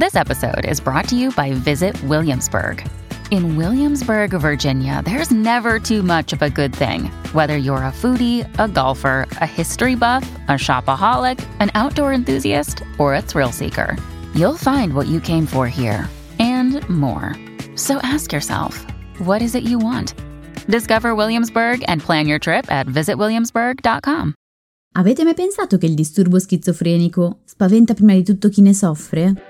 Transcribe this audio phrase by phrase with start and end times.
[0.00, 2.82] This episode is brought to you by Visit Williamsburg.
[3.30, 7.10] In Williamsburg, Virginia, there's never too much of a good thing.
[7.34, 13.14] Whether you're a foodie, a golfer, a history buff, a shopaholic, an outdoor enthusiast, or
[13.14, 13.94] a thrill seeker,
[14.34, 16.08] you'll find what you came for here
[16.38, 17.36] and more.
[17.76, 18.78] So ask yourself,
[19.26, 20.14] what is it you want?
[20.66, 24.32] Discover Williamsburg and plan your trip at visitwilliamsburg.com.
[24.94, 29.49] Avete mai pensato che il disturbo schizofrenico spaventa prima di tutto chi ne soffre?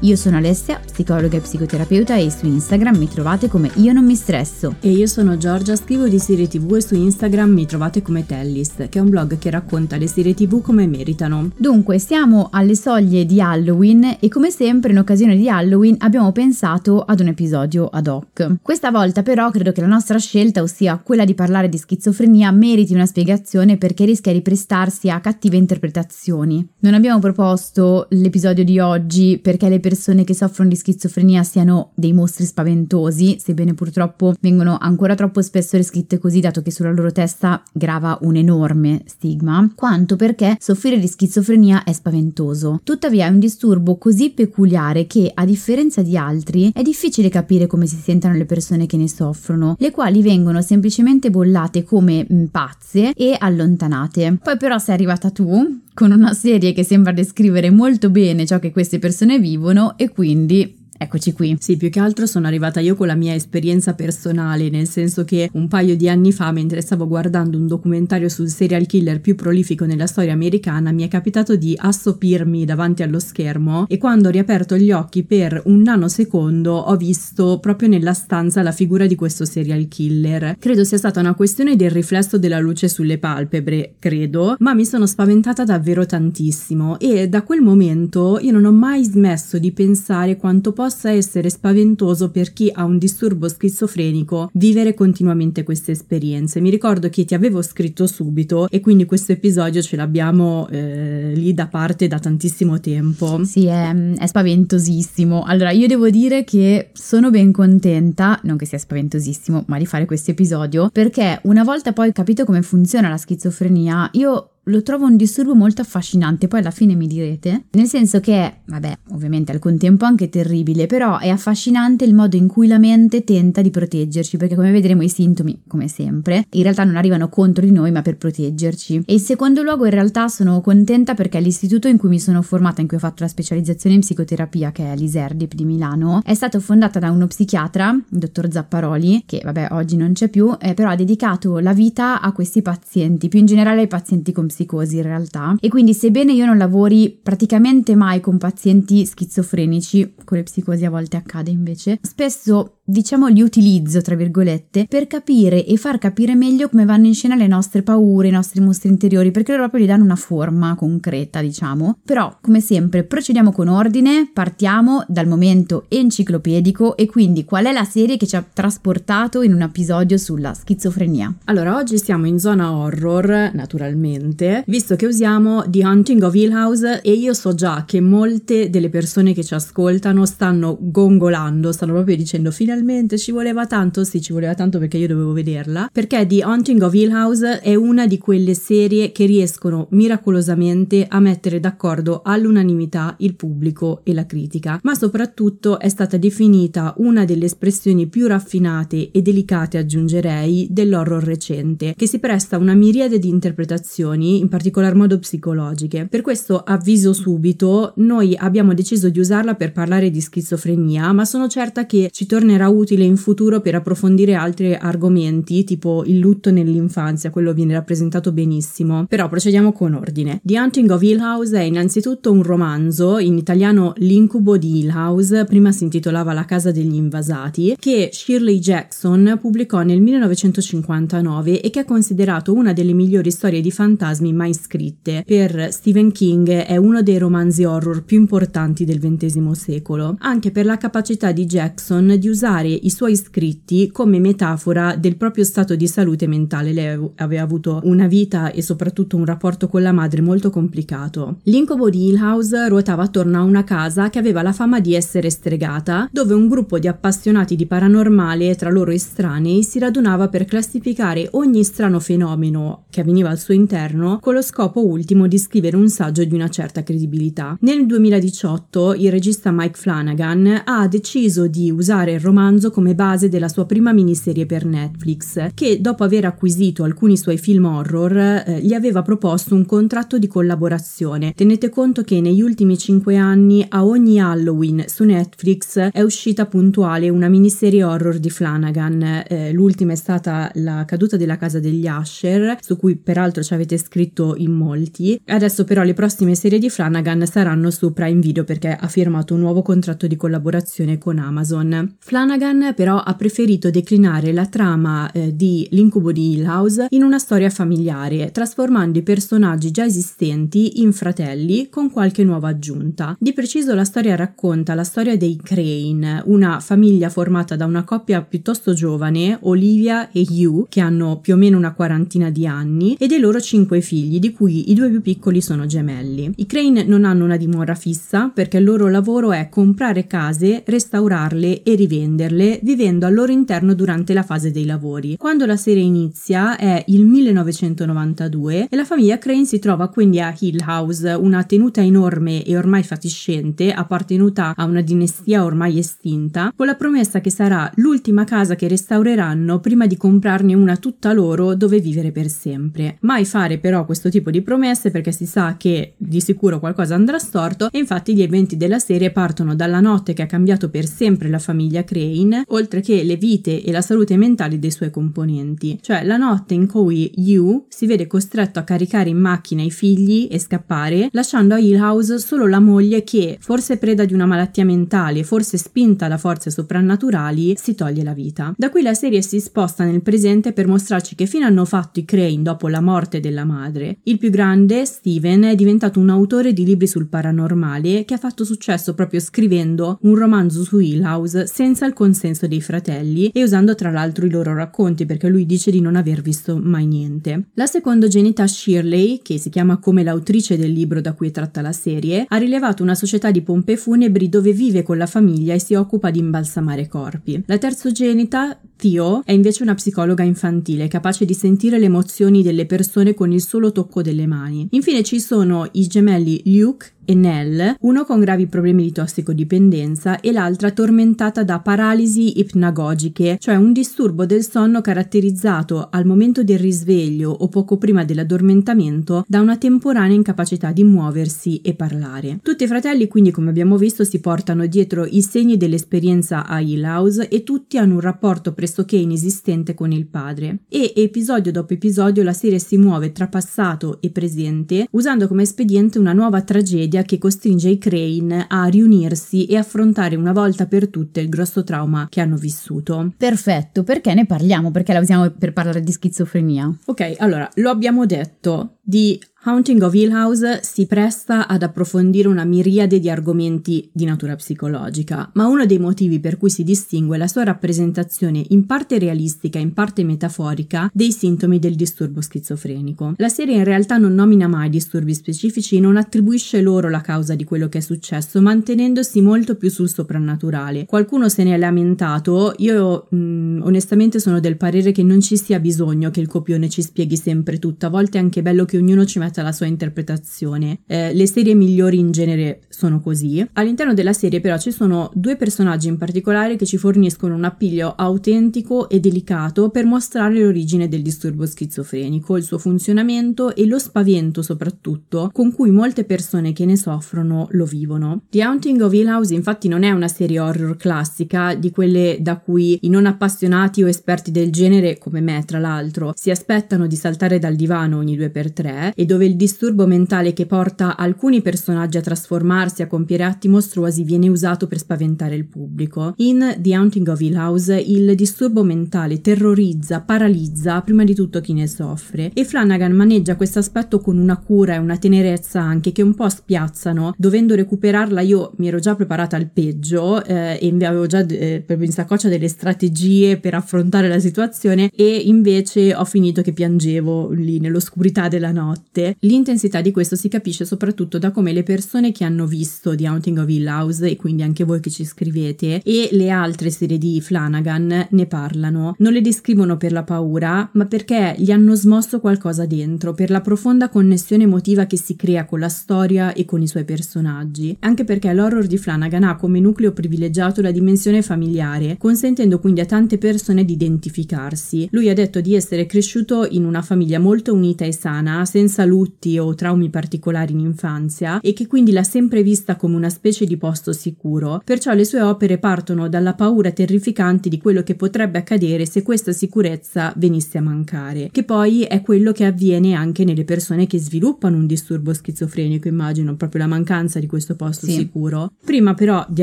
[0.00, 4.14] io sono Alessia, psicologa e psicoterapeuta e su Instagram mi trovate come Io non mi
[4.14, 4.76] stresso.
[4.80, 8.88] E io sono Giorgia, scrivo di serie tv e su Instagram mi trovate come Tellist,
[8.88, 11.50] che è un blog che racconta le serie tv come meritano.
[11.56, 17.00] Dunque, siamo alle soglie di Halloween e come sempre in occasione di Halloween abbiamo pensato
[17.00, 18.56] ad un episodio ad hoc.
[18.60, 22.94] Questa volta però credo che la nostra scelta, ossia quella di parlare di schizofrenia, meriti
[22.94, 26.66] una spiegazione perché rischia di prestarsi a cattive interpretazioni.
[26.80, 32.14] Non abbiamo proposto l'episodio di oggi perché le persone che soffrono di schizofrenia siano dei
[32.14, 37.62] mostri spaventosi, sebbene purtroppo vengono ancora troppo spesso descritte così dato che sulla loro testa
[37.70, 42.80] grava un enorme stigma, quanto perché soffrire di schizofrenia è spaventoso.
[42.82, 47.86] Tuttavia è un disturbo così peculiare che, a differenza di altri, è difficile capire come
[47.86, 53.12] si sentano le persone che ne soffrono, le quali vengono semplicemente bollate come mm, pazze
[53.12, 54.38] e allontanate.
[54.42, 58.72] Poi però sei arrivata tu, con una serie che sembra descrivere molto bene ciò che
[58.72, 61.56] queste persone vivono e quindi Eccoci qui.
[61.58, 65.50] Sì, più che altro sono arrivata io con la mia esperienza personale, nel senso che
[65.54, 69.86] un paio di anni fa, mentre stavo guardando un documentario sul serial killer più prolifico
[69.86, 74.76] nella storia americana, mi è capitato di assopirmi davanti allo schermo e quando ho riaperto
[74.76, 79.88] gli occhi per un nanosecondo ho visto proprio nella stanza la figura di questo serial
[79.88, 80.56] killer.
[80.58, 85.06] Credo sia stata una questione del riflesso della luce sulle palpebre, credo, ma mi sono
[85.06, 90.72] spaventata davvero tantissimo e da quel momento io non ho mai smesso di pensare quanto
[90.72, 96.60] possa possa essere spaventoso per chi ha un disturbo schizofrenico vivere continuamente queste esperienze.
[96.60, 101.54] Mi ricordo che ti avevo scritto subito e quindi questo episodio ce l'abbiamo eh, lì
[101.54, 103.42] da parte da tantissimo tempo.
[103.44, 105.44] Sì, è, è spaventosissimo.
[105.44, 110.04] Allora, io devo dire che sono ben contenta, non che sia spaventosissimo, ma di fare
[110.04, 115.16] questo episodio, perché una volta poi capito come funziona la schizofrenia, io lo trovo un
[115.16, 120.04] disturbo molto affascinante, poi alla fine mi direte, nel senso che vabbè, ovviamente al contempo
[120.04, 124.54] anche terribile, però è affascinante il modo in cui la mente tenta di proteggerci, perché
[124.54, 128.16] come vedremo i sintomi, come sempre, in realtà non arrivano contro di noi, ma per
[128.16, 129.02] proteggerci.
[129.04, 132.80] E in secondo luogo in realtà sono contenta perché l'istituto in cui mi sono formata,
[132.80, 136.58] in cui ho fatto la specializzazione in psicoterapia, che è l'ISERDIP di Milano, è stata
[136.58, 140.90] fondata da uno psichiatra, il dottor Zapparoli, che vabbè oggi non c'è più, eh, però
[140.90, 145.02] ha dedicato la vita a questi pazienti, più in generale ai pazienti con psicosi in
[145.02, 145.56] realtà.
[145.60, 150.90] E quindi sebbene io non lavori praticamente mai con pazienti schizofrenici, con le psicosi a
[150.90, 156.68] volte accade invece, spesso diciamo li utilizzo tra virgolette per capire e far capire meglio
[156.68, 159.88] come vanno in scena le nostre paure, i nostri mostri interiori perché loro proprio gli
[159.88, 161.98] danno una forma concreta diciamo.
[162.04, 167.84] Però come sempre procediamo con ordine partiamo dal momento enciclopedico e quindi qual è la
[167.84, 171.34] serie che ci ha trasportato in un episodio sulla schizofrenia?
[171.44, 177.00] Allora oggi siamo in zona horror naturalmente visto che usiamo The Hunting of Hill House
[177.02, 182.16] e io so già che molte delle persone che ci ascoltano stanno gongolando stanno proprio
[182.16, 186.42] dicendo finalmente ci voleva tanto, sì ci voleva tanto perché io dovevo vederla, perché The
[186.42, 192.22] Haunting of Hill House è una di quelle serie che riescono miracolosamente a mettere d'accordo
[192.24, 198.26] all'unanimità il pubblico e la critica, ma soprattutto è stata definita una delle espressioni più
[198.26, 204.48] raffinate e delicate aggiungerei dell'horror recente, che si presta a una miriade di interpretazioni, in
[204.48, 206.06] particolar modo psicologiche.
[206.08, 211.48] Per questo avviso subito, noi abbiamo deciso di usarla per parlare di schizofrenia, ma sono
[211.48, 217.30] certa che ci tornerà utile in futuro per approfondire altri argomenti, tipo il lutto nell'infanzia,
[217.30, 219.06] quello viene rappresentato benissimo.
[219.08, 220.40] Però procediamo con ordine.
[220.42, 225.44] The Hunting of Hill House è innanzitutto un romanzo, in italiano L'incubo di Hill House,
[225.44, 231.80] prima si intitolava La casa degli invasati, che Shirley Jackson pubblicò nel 1959 e che
[231.80, 235.22] è considerato una delle migliori storie di fantasmi fantasmi mai scritte.
[235.26, 240.64] Per Stephen King è uno dei romanzi horror più importanti del XX secolo, anche per
[240.64, 245.86] la capacità di Jackson di usare i suoi scritti come metafora del proprio stato di
[245.86, 246.72] salute mentale.
[246.72, 251.38] Lei aveva avuto una vita e soprattutto un rapporto con la madre molto complicato.
[251.44, 255.30] L'incubo di Hill House ruotava attorno a una casa che aveva la fama di essere
[255.30, 261.28] stregata, dove un gruppo di appassionati di paranormale, tra loro estranei, si radunava per classificare
[261.32, 265.88] ogni strano fenomeno che avveniva al suo interno con lo scopo ultimo di scrivere un
[265.88, 267.56] saggio di una certa credibilità.
[267.60, 273.48] Nel 2018 il regista Mike Flanagan ha deciso di usare il romanzo come base della
[273.48, 278.74] sua prima miniserie per Netflix, che dopo aver acquisito alcuni suoi film horror eh, gli
[278.74, 281.32] aveva proposto un contratto di collaborazione.
[281.34, 287.08] Tenete conto che negli ultimi cinque anni a ogni Halloween su Netflix è uscita puntuale
[287.08, 289.24] una miniserie horror di Flanagan.
[289.26, 293.78] Eh, l'ultima è stata La caduta della casa degli Asher, su cui peraltro ci avete
[293.78, 293.93] scritto
[294.36, 295.20] in molti.
[295.26, 299.40] Adesso però le prossime serie di Flanagan saranno su Prime Video perché ha firmato un
[299.40, 301.96] nuovo contratto di collaborazione con Amazon.
[301.98, 307.18] Flanagan però ha preferito declinare la trama eh, di L'incubo di Hill House in una
[307.18, 313.16] storia familiare, trasformando i personaggi già esistenti in fratelli con qualche nuova aggiunta.
[313.18, 318.22] Di preciso la storia racconta la storia dei Crane, una famiglia formata da una coppia
[318.22, 323.06] piuttosto giovane, Olivia e Hugh, che hanno più o meno una quarantina di anni, e
[323.06, 326.32] dei loro cinque figli, di cui i due più piccoli sono gemelli.
[326.34, 331.62] I Crane non hanno una dimora fissa perché il loro lavoro è comprare case, restaurarle
[331.62, 335.16] e rivenderle, vivendo al loro interno durante la fase dei lavori.
[335.16, 340.34] Quando la serie inizia è il 1992 e la famiglia Crane si trova quindi a
[340.36, 346.66] Hill House, una tenuta enorme e ormai fatiscente, appartenuta a una dinastia ormai estinta, con
[346.66, 351.80] la promessa che sarà l'ultima casa che restaureranno prima di comprarne una tutta loro dove
[351.80, 352.96] vivere per sempre.
[353.00, 357.18] Mai fare però questo tipo di promesse perché si sa che di sicuro qualcosa andrà
[357.18, 361.28] storto e infatti gli eventi della serie partono dalla notte che ha cambiato per sempre
[361.28, 366.04] la famiglia Crane, oltre che le vite e la salute mentale dei suoi componenti, cioè
[366.04, 370.38] la notte in cui Yu si vede costretto a caricare in macchina i figli e
[370.38, 375.24] scappare, lasciando a Hill House solo la moglie che, forse preda di una malattia mentale,
[375.24, 378.54] forse spinta da forze soprannaturali, si toglie la vita.
[378.56, 382.04] Da qui la serie si sposta nel presente per mostrarci che fine hanno fatto i
[382.04, 383.63] Crane dopo la morte della madre.
[384.04, 388.44] Il più grande, Steven, è diventato un autore di libri sul paranormale che ha fatto
[388.44, 393.74] successo proprio scrivendo un romanzo su Hill House senza il consenso dei fratelli e usando
[393.74, 397.48] tra l'altro i loro racconti perché lui dice di non aver visto mai niente.
[397.54, 401.72] La secondogenita Shirley, che si chiama come l'autrice del libro da cui è tratta la
[401.72, 405.74] serie, ha rilevato una società di pompe funebri dove vive con la famiglia e si
[405.74, 407.42] occupa di imbalsamare corpi.
[407.46, 413.14] La terzogenita, Theo, è invece una psicologa infantile capace di sentire le emozioni delle persone
[413.14, 414.66] con il solo tocco delle mani.
[414.72, 420.32] Infine ci sono i gemelli Luke e Nell, uno con gravi problemi di tossicodipendenza e
[420.32, 427.30] l'altra tormentata da paralisi ipnagogiche, cioè un disturbo del sonno caratterizzato al momento del risveglio
[427.30, 432.38] o poco prima dell'addormentamento da una temporanea incapacità di muoversi e parlare.
[432.42, 436.84] Tutti i fratelli quindi come abbiamo visto si portano dietro i segni dell'esperienza a Hill
[436.84, 440.60] House e tutti hanno un rapporto pressoché inesistente con il padre.
[440.68, 445.98] E episodio dopo episodio la serie si muove tra passato e presente usando come espediente
[445.98, 451.20] una nuova tragedia che costringe i Crane a riunirsi e affrontare una volta per tutte
[451.20, 453.12] il grosso trauma che hanno vissuto.
[453.16, 454.70] Perfetto, perché ne parliamo?
[454.70, 456.72] Perché la usiamo per parlare di schizofrenia?
[456.86, 462.46] Ok, allora, lo abbiamo detto, di Haunting of Hill House si presta ad approfondire una
[462.46, 467.18] miriade di argomenti di natura psicologica, ma uno dei motivi per cui si distingue è
[467.18, 473.12] la sua rappresentazione in parte realistica e in parte metaforica dei sintomi del disturbo schizofrenico.
[473.18, 477.34] La serie in realtà non nomina mai disturbi specifici e non attribuisce loro la causa
[477.34, 480.86] di quello che è successo, mantenendosi molto più sul soprannaturale.
[480.86, 485.36] Qualcuno se ne è lamentato, io mh, mm, onestamente sono del parere che non ci
[485.36, 488.78] sia bisogno che il copione ci spieghi sempre tutto, a volte è anche bello che
[488.78, 490.80] ognuno ci metta la sua interpretazione.
[490.86, 493.46] Eh, le serie migliori in genere sono così.
[493.54, 497.94] All'interno della serie però ci sono due personaggi in particolare che ci forniscono un appiglio
[497.96, 504.42] autentico e delicato per mostrare l'origine del disturbo schizofrenico, il suo funzionamento e lo spavento
[504.42, 508.22] soprattutto con cui molte persone che ne soffrono lo vivono.
[508.30, 512.38] The Haunting of Hill House infatti non è una serie horror classica di quelle da
[512.38, 516.96] cui i non appassionati o esperti del genere come me tra l'altro si aspettano di
[516.96, 520.96] saltare dal divano ogni due per tre e dove dove il disturbo mentale che porta
[520.96, 526.14] alcuni personaggi a trasformarsi, a compiere atti mostruosi, viene usato per spaventare il pubblico.
[526.18, 531.52] In The Haunting of Hill House il disturbo mentale terrorizza, paralizza prima di tutto chi
[531.52, 536.02] ne soffre e Flanagan maneggia questo aspetto con una cura e una tenerezza anche che
[536.02, 537.14] un po' spiazzano.
[537.16, 541.86] Dovendo recuperarla io mi ero già preparata al peggio eh, e avevo già eh, proprio
[541.86, 547.58] in saccoccia delle strategie per affrontare la situazione e invece ho finito che piangevo lì
[547.58, 549.13] nell'oscurità della notte.
[549.20, 553.38] L'intensità di questo si capisce soprattutto da come le persone che hanno visto The Haunting
[553.38, 557.20] of Hill House e quindi anche voi che ci scrivete e le altre serie di
[557.20, 558.94] Flanagan ne parlano.
[558.98, 563.40] Non le descrivono per la paura, ma perché gli hanno smosso qualcosa dentro, per la
[563.40, 567.76] profonda connessione emotiva che si crea con la storia e con i suoi personaggi.
[567.80, 572.86] Anche perché l'horror di Flanagan ha come nucleo privilegiato la dimensione familiare, consentendo quindi a
[572.86, 574.88] tante persone di identificarsi.
[574.90, 579.38] Lui ha detto di essere cresciuto in una famiglia molto unita e sana, senza lutti
[579.38, 583.56] o traumi particolari in infanzia e che quindi l'ha sempre vista come una specie di
[583.58, 584.62] posto sicuro.
[584.64, 589.32] Perciò le sue opere partono dalla paura terrificante di quello che potrebbe accadere se questa
[589.32, 594.56] sicurezza venisse a mancare, che poi è quello che avviene anche nelle persone che sviluppano
[594.56, 597.92] un disturbo schizofrenico, immagino, proprio la mancanza di questo posto sì.
[597.92, 598.52] sicuro.
[598.64, 599.42] Prima però di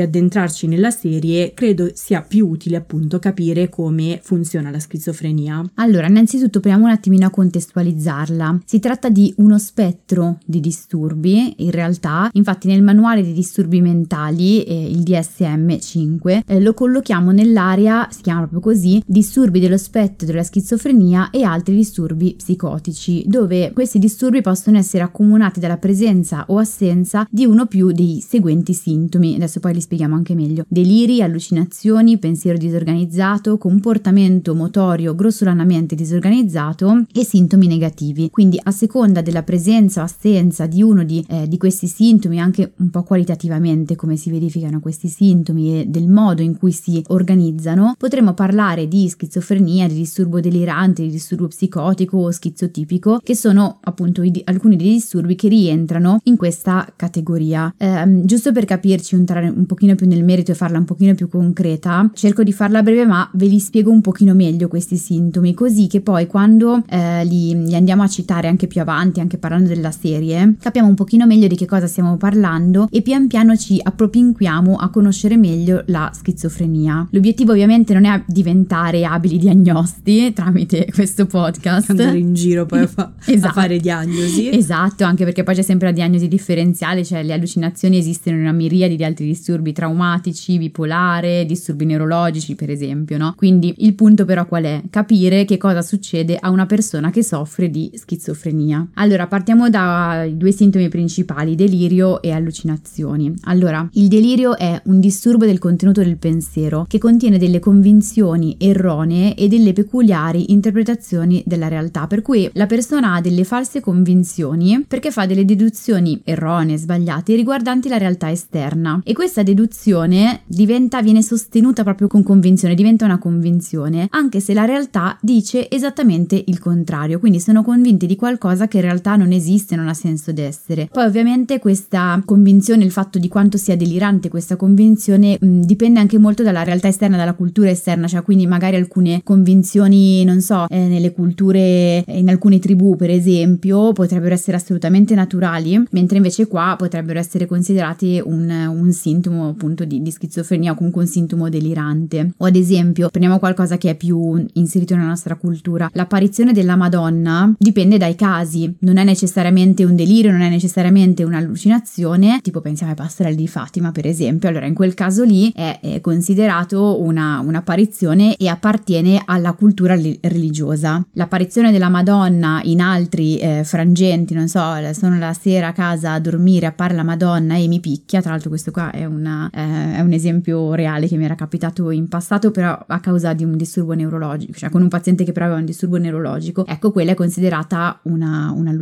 [0.00, 5.62] addentrarci nella serie, credo sia più utile appunto capire come funziona la schizofrenia.
[5.74, 8.62] Allora, innanzitutto proviamo un attimino a contestualizzarla.
[8.64, 14.62] Si tratta di uno spettro di disturbi, in realtà, infatti nel manuale di disturbi mentali,
[14.62, 20.42] eh, il DSM-5, eh, lo collochiamo nell'area, si chiama proprio così, disturbi dello spettro della
[20.42, 27.26] schizofrenia e altri disturbi psicotici, dove questi disturbi possono essere accomunati dalla presenza o assenza
[27.30, 29.34] di uno o più dei seguenti sintomi.
[29.34, 30.64] Adesso poi li spieghiamo anche meglio.
[30.66, 38.30] Deliri, allucinazioni, pensiero disorganizzato, comportamento motorio grossolanamente disorganizzato e sintomi negativi.
[38.30, 42.72] Quindi a seconda della presenza o assenza di uno di, eh, di questi sintomi, anche
[42.76, 47.94] un po' qualitativamente come si verificano questi sintomi e del modo in cui si organizzano,
[47.98, 54.22] potremmo parlare di schizofrenia, di disturbo delirante, di disturbo psicotico o schizotipico, che sono appunto
[54.22, 57.74] i, alcuni dei disturbi che rientrano in questa categoria.
[57.78, 61.28] Eh, giusto per capirci, entrare un pochino più nel merito e farla un pochino più
[61.28, 65.86] concreta, cerco di farla breve, ma ve li spiego un pochino meglio questi sintomi, così
[65.86, 69.90] che poi quando eh, li, li andiamo a citare anche più avanti, anche parlando della
[69.90, 74.76] serie, capiamo un pochino meglio di che cosa stiamo parlando e pian piano ci appropinquiamo
[74.76, 77.08] a conoscere meglio la schizofrenia.
[77.10, 81.90] L'obiettivo ovviamente non è diventare abili diagnosti tramite questo podcast.
[81.90, 83.58] Andare in giro poi a, fa- esatto.
[83.58, 84.50] a fare diagnosi.
[84.50, 88.52] Esatto, anche perché poi c'è sempre la diagnosi differenziale, cioè le allucinazioni esistono in una
[88.52, 93.34] miriade di altri disturbi traumatici, bipolare, disturbi neurologici per esempio, no?
[93.36, 94.82] Quindi il punto però qual è?
[94.90, 98.88] Capire che cosa succede a una persona che soffre di schizofrenia.
[98.94, 103.34] Allora, partiamo dai due sintomi principali, delirio e allucinazioni.
[103.42, 109.34] Allora, il delirio è un disturbo del contenuto del pensiero che contiene delle convinzioni erronee
[109.34, 115.10] e delle peculiari interpretazioni della realtà, per cui la persona ha delle false convinzioni perché
[115.10, 121.82] fa delle deduzioni erronee, sbagliate riguardanti la realtà esterna e questa deduzione diventa viene sostenuta
[121.82, 127.40] proprio con convinzione, diventa una convinzione, anche se la realtà dice esattamente il contrario, quindi
[127.40, 130.88] sono convinti di qualcosa che in realtà non esiste, non ha senso d'essere.
[130.90, 136.18] Poi ovviamente questa convinzione, il fatto di quanto sia delirante questa convinzione mh, dipende anche
[136.18, 140.86] molto dalla realtà esterna, dalla cultura esterna, cioè quindi magari alcune convinzioni, non so, eh,
[140.86, 147.18] nelle culture, in alcune tribù per esempio, potrebbero essere assolutamente naturali, mentre invece qua potrebbero
[147.18, 152.32] essere considerati un, un sintomo appunto di, di schizofrenia o comunque un sintomo delirante.
[152.38, 157.52] O ad esempio, prendiamo qualcosa che è più inserito nella nostra cultura, l'apparizione della Madonna
[157.58, 162.98] dipende dai casi, non è necessariamente un delirio, non è necessariamente un'allucinazione, tipo pensiamo ai
[162.98, 168.36] pastorelli di Fatima per esempio, allora in quel caso lì è, è considerato una, un'apparizione
[168.36, 171.04] e appartiene alla cultura li- religiosa.
[171.12, 174.60] L'apparizione della Madonna in altri eh, frangenti, non so,
[174.92, 178.48] sono la sera a casa a dormire, appare la Madonna e mi picchia, tra l'altro
[178.48, 182.50] questo qua è, una, eh, è un esempio reale che mi era capitato in passato
[182.50, 185.66] però a causa di un disturbo neurologico, cioè con un paziente che però aveva un
[185.66, 188.81] disturbo neurologico, ecco quella è considerata una, un'allucinazione,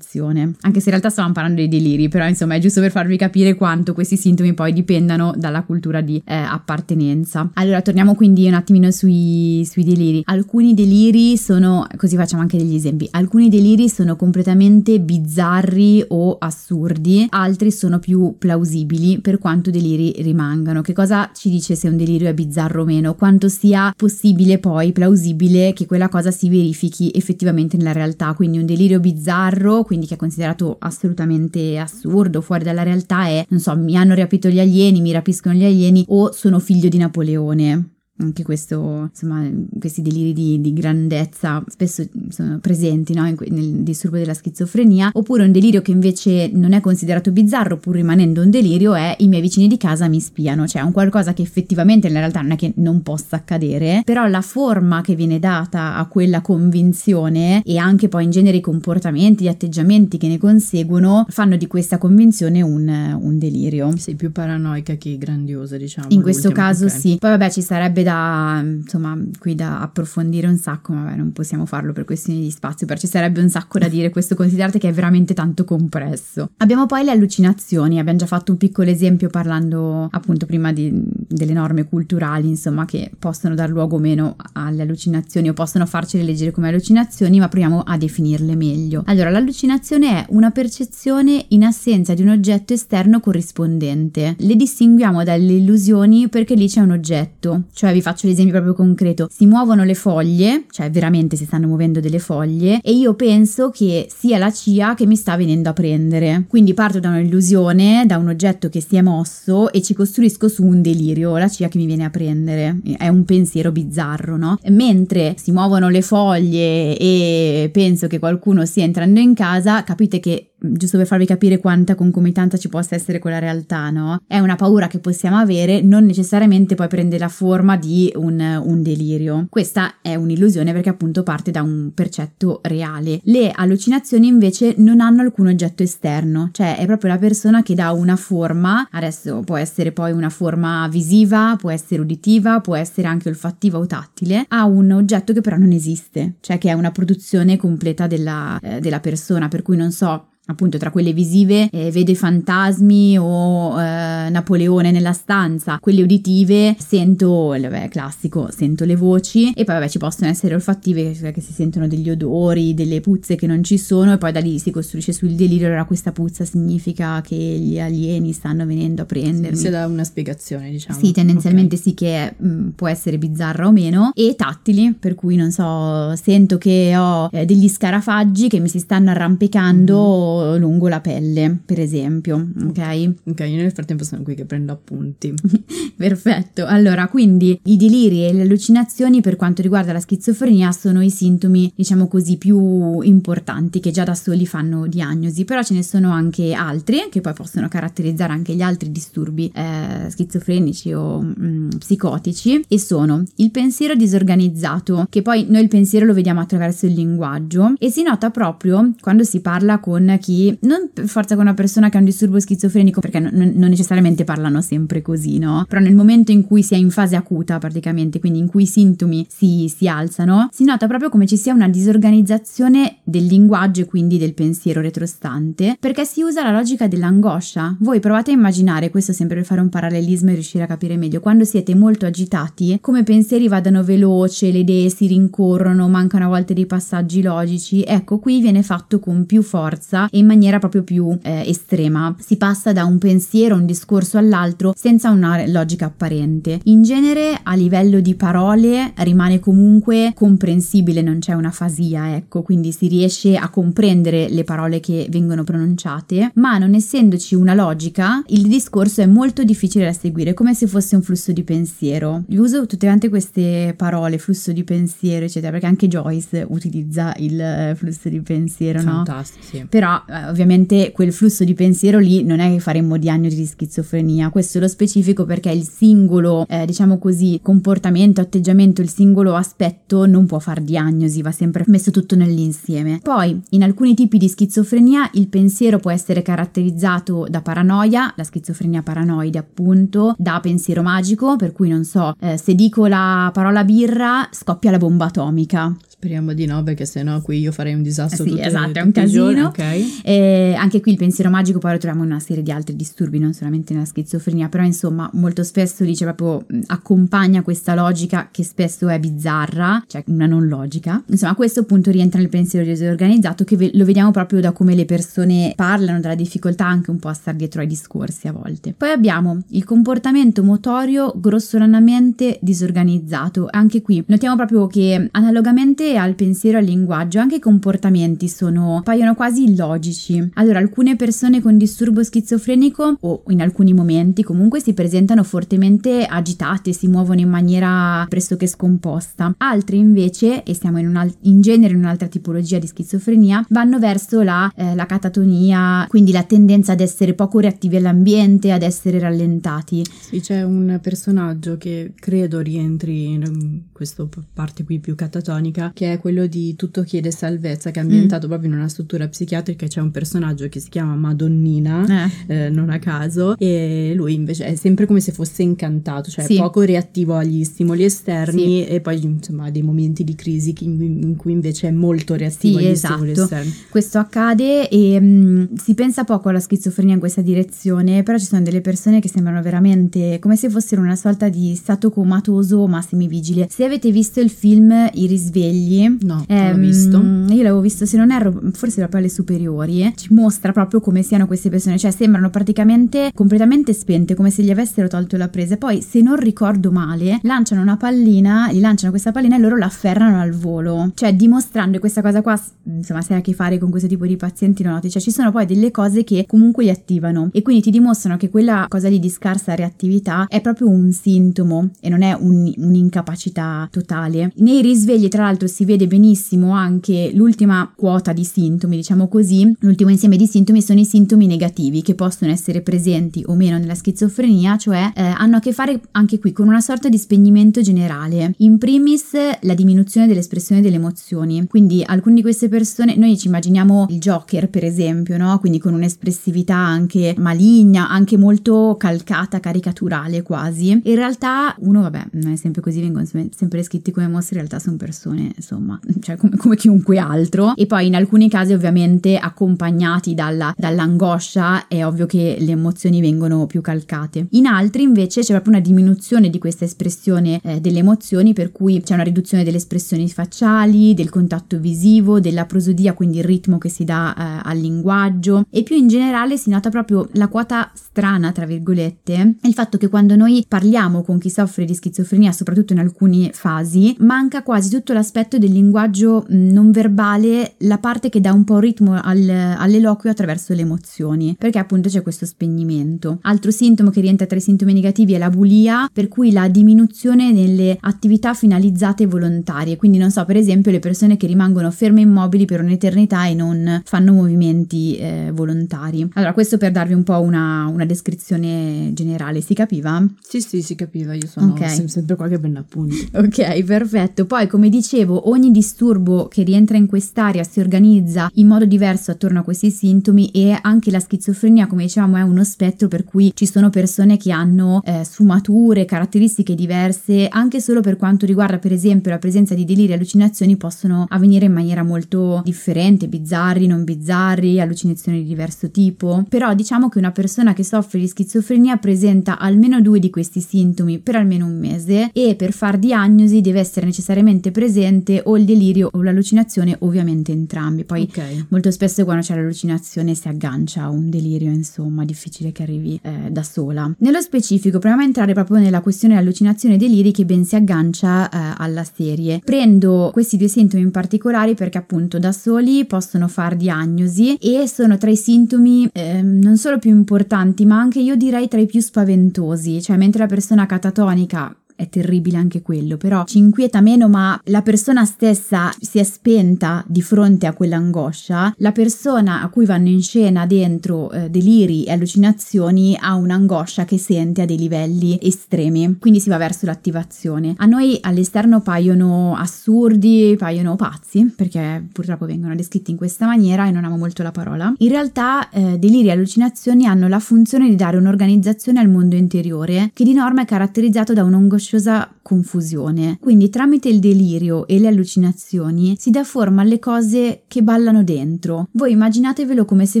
[0.60, 3.54] anche se in realtà stavamo parlando dei deliri, però insomma è giusto per farvi capire
[3.54, 7.50] quanto questi sintomi poi dipendano dalla cultura di eh, appartenenza.
[7.54, 10.22] Allora torniamo quindi un attimino sui, sui deliri.
[10.26, 17.26] Alcuni deliri sono, così facciamo anche degli esempi, alcuni deliri sono completamente bizzarri o assurdi,
[17.30, 20.82] altri sono più plausibili per quanto deliri rimangano.
[20.82, 23.14] Che cosa ci dice se un delirio è bizzarro o meno?
[23.14, 28.32] Quanto sia possibile poi, plausibile, che quella cosa si verifichi effettivamente nella realtà.
[28.34, 33.44] Quindi un delirio bizzarro bizzarro, quindi che è considerato assolutamente assurdo, fuori dalla realtà è,
[33.48, 36.98] non so, mi hanno rapito gli alieni, mi rapiscono gli alieni o sono figlio di
[36.98, 39.46] Napoleone anche questo, insomma,
[39.78, 43.24] questi deliri di, di grandezza spesso sono presenti no?
[43.24, 48.42] nel disturbo della schizofrenia, oppure un delirio che invece non è considerato bizzarro, pur rimanendo
[48.42, 51.42] un delirio, è i miei vicini di casa mi spiano, cioè è un qualcosa che
[51.42, 55.96] effettivamente in realtà non è che non possa accadere, però la forma che viene data
[55.96, 61.26] a quella convinzione e anche poi in genere i comportamenti, gli atteggiamenti che ne conseguono
[61.28, 63.94] fanno di questa convinzione un, un delirio.
[63.96, 66.08] Sei più paranoica che grandiosa, diciamo.
[66.10, 66.98] In questo caso okay.
[66.98, 67.16] sì.
[67.18, 71.66] Poi vabbè ci sarebbe da, insomma, qui da approfondire un sacco, ma vabbè, non possiamo
[71.66, 74.88] farlo per questioni di spazio, perché ci sarebbe un sacco da dire, questo considerate che
[74.88, 76.50] è veramente tanto compresso.
[76.58, 81.52] Abbiamo poi le allucinazioni, abbiamo già fatto un piccolo esempio parlando appunto prima di, delle
[81.52, 86.52] norme culturali, insomma, che possono dar luogo o meno alle allucinazioni o possono farcele leggere
[86.52, 89.02] come allucinazioni, ma proviamo a definirle meglio.
[89.06, 94.36] Allora, l'allucinazione è una percezione in assenza di un oggetto esterno corrispondente.
[94.38, 99.28] Le distinguiamo dalle illusioni perché lì c'è un oggetto, cioè vi faccio l'esempio proprio concreto,
[99.30, 104.08] si muovono le foglie, cioè veramente si stanno muovendo delle foglie e io penso che
[104.14, 106.44] sia la CIA che mi sta venendo a prendere.
[106.46, 110.64] Quindi parto da un'illusione, da un oggetto che si è mosso e ci costruisco su
[110.64, 112.80] un delirio, la CIA che mi viene a prendere.
[112.98, 114.58] È un pensiero bizzarro, no?
[114.68, 120.50] Mentre si muovono le foglie e penso che qualcuno stia entrando in casa, capite che
[120.58, 124.22] giusto per farvi capire quanta concomitanza ci possa essere con la realtà, no?
[124.26, 128.82] È una paura che possiamo avere, non necessariamente poi prende la forma di un, un
[128.82, 129.46] delirio.
[129.48, 133.20] Questa è un'illusione perché appunto parte da un percetto reale.
[133.24, 137.92] Le allucinazioni invece non hanno alcun oggetto esterno, cioè è proprio la persona che dà
[137.92, 143.28] una forma, adesso può essere poi una forma visiva, può essere uditiva, può essere anche
[143.28, 147.56] olfattiva o tattile, a un oggetto che però non esiste, cioè che è una produzione
[147.56, 152.10] completa della, eh, della persona, per cui non so, appunto tra quelle visive eh, vedo
[152.10, 159.52] i fantasmi o eh, Napoleone nella stanza, quelle uditive sento, vabbè classico, sento le voci
[159.52, 163.34] e poi vabbè ci possono essere olfattive cioè che si sentono degli odori, delle puzze
[163.34, 166.44] che non ci sono e poi da lì si costruisce sul delirio, allora questa puzza
[166.44, 169.56] significa che gli alieni stanno venendo a prendermi.
[169.56, 170.98] Si dà una spiegazione diciamo.
[170.98, 171.88] Sì, tendenzialmente okay.
[171.88, 176.14] sì che mh, mm, può essere bizzarra o meno e tattili, per cui non so,
[176.16, 181.58] sento che ho eh, degli scarafaggi che mi si stanno arrampicando mm lungo la pelle,
[181.64, 182.36] per esempio,
[182.68, 183.12] ok?
[183.24, 185.34] Ok, io nel frattempo sono qui che prendo appunti.
[185.96, 186.66] Perfetto.
[186.66, 191.72] Allora, quindi i deliri e le allucinazioni per quanto riguarda la schizofrenia sono i sintomi,
[191.74, 196.52] diciamo così, più importanti che già da soli fanno diagnosi, però ce ne sono anche
[196.52, 202.64] altri che poi possono caratterizzare anche gli altri disturbi eh, schizofrenici o mh, mm, psicotici
[202.68, 207.74] e sono il pensiero disorganizzato, che poi noi il pensiero lo vediamo attraverso il linguaggio
[207.78, 211.88] e si nota proprio quando si parla con chi, non per forza con una persona
[211.88, 215.64] che ha un disturbo schizofrenico, perché non, non necessariamente parlano sempre così, no?
[215.68, 218.66] Però nel momento in cui si è in fase acuta praticamente, quindi in cui i
[218.66, 223.84] sintomi si, si alzano, si nota proprio come ci sia una disorganizzazione del linguaggio e
[223.84, 227.76] quindi del pensiero retrostante, perché si usa la logica dell'angoscia.
[227.78, 231.20] Voi provate a immaginare, questo sempre per fare un parallelismo e riuscire a capire meglio,
[231.20, 236.52] quando siete molto agitati, come pensieri vadano veloce, le idee si rincorrono, mancano a volte
[236.52, 241.48] dei passaggi logici, ecco qui viene fatto con più forza in maniera proprio più eh,
[241.48, 242.14] estrema.
[242.18, 246.60] Si passa da un pensiero, un discorso all'altro senza una logica apparente.
[246.64, 252.72] In genere a livello di parole rimane comunque comprensibile, non c'è una fasia, ecco, quindi
[252.72, 258.46] si riesce a comprendere le parole che vengono pronunciate, ma non essendoci una logica, il
[258.46, 262.24] discorso è molto difficile da seguire, come se fosse un flusso di pensiero.
[262.28, 267.74] Io uso tutte quante queste parole, flusso di pensiero, eccetera, perché anche Joyce utilizza il
[267.76, 269.50] flusso di pensiero, Fantastico, no?
[269.50, 269.66] Sì.
[269.68, 274.30] Però eh, ovviamente quel flusso di pensiero lì non è che faremmo diagnosi di schizofrenia,
[274.30, 280.26] questo lo specifico perché il singolo, eh, diciamo così, comportamento, atteggiamento, il singolo aspetto non
[280.26, 283.00] può far diagnosi, va sempre messo tutto nell'insieme.
[283.02, 288.82] Poi, in alcuni tipi di schizofrenia il pensiero può essere caratterizzato da paranoia, la schizofrenia
[288.82, 294.28] paranoide appunto, da pensiero magico, per cui non so, eh, se dico la parola birra
[294.30, 295.74] scoppia la bomba atomica.
[296.06, 298.24] Speriamo di no, perché sennò qui io farei un disastro.
[298.24, 299.48] Eh sì, esatto, è un casino.
[299.48, 300.00] Okay.
[300.04, 303.18] Eh, anche qui il pensiero magico poi lo troviamo in una serie di altri disturbi,
[303.18, 308.88] non solamente nella schizofrenia, però insomma molto spesso dice proprio accompagna questa logica che spesso
[308.88, 311.02] è bizzarra, cioè una non logica.
[311.08, 314.84] Insomma, questo appunto rientra nel pensiero disorganizzato che ve- lo vediamo proprio da come le
[314.84, 318.74] persone parlano, dalla difficoltà anche un po' a stare dietro ai discorsi a volte.
[318.78, 323.48] Poi abbiamo il comportamento motorio grossolanamente disorganizzato.
[323.50, 329.14] Anche qui notiamo proprio che analogamente al pensiero al linguaggio, anche i comportamenti sono, paiono
[329.14, 330.30] quasi illogici.
[330.34, 336.72] Allora, alcune persone con disturbo schizofrenico, o in alcuni momenti comunque, si presentano fortemente agitate,
[336.72, 339.34] si muovono in maniera pressoché scomposta.
[339.38, 344.22] Altre invece, e siamo in, un, in genere in un'altra tipologia di schizofrenia, vanno verso
[344.22, 349.84] la, eh, la catatonia, quindi la tendenza ad essere poco reattivi all'ambiente, ad essere rallentati.
[350.00, 355.98] Sì, c'è un personaggio che credo rientri in questa parte qui più catatonica, che è
[355.98, 358.30] quello di Tutto chiede salvezza, che è ambientato mm.
[358.30, 359.66] proprio in una struttura psichiatrica.
[359.66, 362.46] C'è un personaggio che si chiama Madonnina, eh.
[362.46, 366.36] Eh, non a caso, e lui invece è sempre come se fosse incantato, cioè sì.
[366.36, 368.66] poco reattivo agli stimoli esterni sì.
[368.66, 372.64] e poi insomma dei momenti di crisi in, in cui invece è molto reattivo sì,
[372.64, 372.94] agli esatto.
[372.94, 373.54] stimoli esterni.
[373.68, 378.24] Questo accade e mh, mm, si pensa poco alla schizofrenia in questa direzione, però ci
[378.24, 382.80] sono delle persone che sembrano veramente come se fossero una sorta di stato comatoso ma
[382.80, 383.46] semivigile.
[383.50, 385.65] Se avete visto il film I risvegli,
[386.00, 386.96] no, ehm, l'ho visto.
[386.98, 391.02] Io l'avevo visto, se non erro, forse proprio alle superiori, eh, ci mostra proprio come
[391.02, 395.56] siano queste persone, cioè sembrano praticamente completamente spente, come se gli avessero tolto la presa.
[395.56, 399.66] Poi, se non ricordo male, lanciano una pallina, gli lanciano questa pallina e loro la
[399.66, 403.70] afferrano al volo, cioè dimostrando questa cosa qua, insomma, se hai a che fare con
[403.70, 407.28] questo tipo di pazienti, no, cioè ci sono poi delle cose che comunque li attivano
[407.32, 411.70] e quindi ti dimostrano che quella cosa lì di scarsa reattività è proprio un sintomo
[411.80, 414.32] e non è un, un'incapacità totale.
[414.36, 419.88] Nei risvegli, tra l'altro, si vede benissimo anche l'ultima quota di sintomi, diciamo così, l'ultimo
[419.88, 424.58] insieme di sintomi sono i sintomi negativi che possono essere presenti o meno nella schizofrenia,
[424.58, 428.34] cioè eh, hanno a che fare anche qui con una sorta di spegnimento generale.
[428.40, 433.86] In primis la diminuzione dell'espressione delle emozioni, quindi alcune di queste persone, noi ci immaginiamo
[433.88, 435.38] il Joker per esempio, no?
[435.38, 440.68] Quindi con un'espressività anche maligna, anche molto calcata, caricaturale quasi.
[440.68, 444.58] In realtà uno, vabbè, non è sempre così, vengono sempre scritti come mostri, in realtà
[444.58, 447.54] sono persone, insomma, cioè come, come chiunque altro.
[447.54, 453.46] E poi in alcuni casi ovviamente accompagnati dalla, dall'angoscia è ovvio che le emozioni vengono
[453.46, 454.26] più calcate.
[454.30, 458.80] In altri invece c'è proprio una diminuzione di questa espressione eh, delle emozioni, per cui
[458.82, 463.68] c'è una riduzione delle espressioni facciali, del contatto visivo, della prosodia, quindi il ritmo che
[463.68, 468.32] si dà eh, al linguaggio e più in generale si nota proprio la quota strana,
[468.32, 472.72] tra virgolette, è il fatto che quando noi parliamo con chi soffre di schizofrenia, soprattutto
[472.72, 478.32] in alcune fasi, manca quasi tutto l'aspetto del linguaggio non verbale, la parte che dà
[478.32, 483.18] un po' ritmo al, all'eloquio attraverso le emozioni, perché appunto c'è questo spegnimento.
[483.22, 487.32] Altro sintomo che rientra tra i sintomi negativi è la bulia, per cui la diminuzione
[487.32, 492.44] nelle attività finalizzate volontarie, quindi non so, per esempio le persone che rimangono ferme immobili
[492.44, 496.08] per un'eternità e non fanno movimenti eh, volontari.
[496.14, 500.04] Allora, questo per darvi un po' una, una, descrizione generale, si capiva?
[500.20, 501.88] Sì, sì, si capiva, io sono okay.
[501.88, 503.08] sempre qua che prendo appunti.
[503.14, 504.26] Ok, perfetto.
[504.26, 509.40] Poi, come dicevo, ogni disturbo che rientra in quest'area si organizza in modo diverso attorno
[509.40, 513.46] a questi sintomi e anche la schizofrenia, come dicevamo, è uno spettro per cui ci
[513.46, 519.10] sono persone che hanno eh, sfumature, caratteristiche diverse, anche solo per quanto riguarda, per esempio,
[519.10, 524.60] la presenza di deliri e allucinazioni possono avvenire in maniera molto differente, bizzarri, non bizzarri,
[524.60, 526.24] allucinazioni di diverso tipo.
[526.28, 530.98] Però diciamo che una persona che soffre di schizofrenia presenta almeno due di questi sintomi
[530.98, 535.90] per almeno un mese e per far diagnosi deve essere necessariamente presente o il delirio
[535.92, 537.84] o l'allucinazione, ovviamente entrambi.
[537.84, 538.46] Poi okay.
[538.48, 543.30] molto spesso quando c'è l'allucinazione si aggancia a un delirio, insomma, difficile che arrivi eh,
[543.30, 543.92] da sola.
[543.98, 548.28] Nello specifico, proviamo a entrare proprio nella questione allucinazione e deliri che ben si aggancia
[548.28, 549.40] eh, alla serie.
[549.44, 554.98] Prendo questi due sintomi in particolare perché appunto da soli possono far diagnosi e sono
[554.98, 558.80] tra i sintomi eh, non solo più importanti, ma anche io direi tra i più
[558.80, 564.40] spaventosi, cioè mentre la persona catatonica è terribile anche quello, però ci inquieta meno, ma
[564.44, 569.88] la persona stessa si è spenta di fronte a quell'angoscia, la persona a cui vanno
[569.88, 575.98] in scena dentro eh, deliri e allucinazioni ha un'angoscia che sente a dei livelli estremi,
[575.98, 577.54] quindi si va verso l'attivazione.
[577.58, 583.70] A noi all'esterno paiono assurdi, paiono pazzi, perché purtroppo vengono descritti in questa maniera e
[583.70, 584.72] non amo molto la parola.
[584.78, 589.90] In realtà eh, deliri e allucinazioni hanno la funzione di dare un'organizzazione al mondo interiore
[589.92, 593.18] che di norma è caratterizzato da un'angoscia angosciosa confusione.
[593.20, 598.68] Quindi tramite il delirio e le allucinazioni si dà forma alle cose che ballano dentro.
[598.72, 600.00] Voi immaginatevelo come se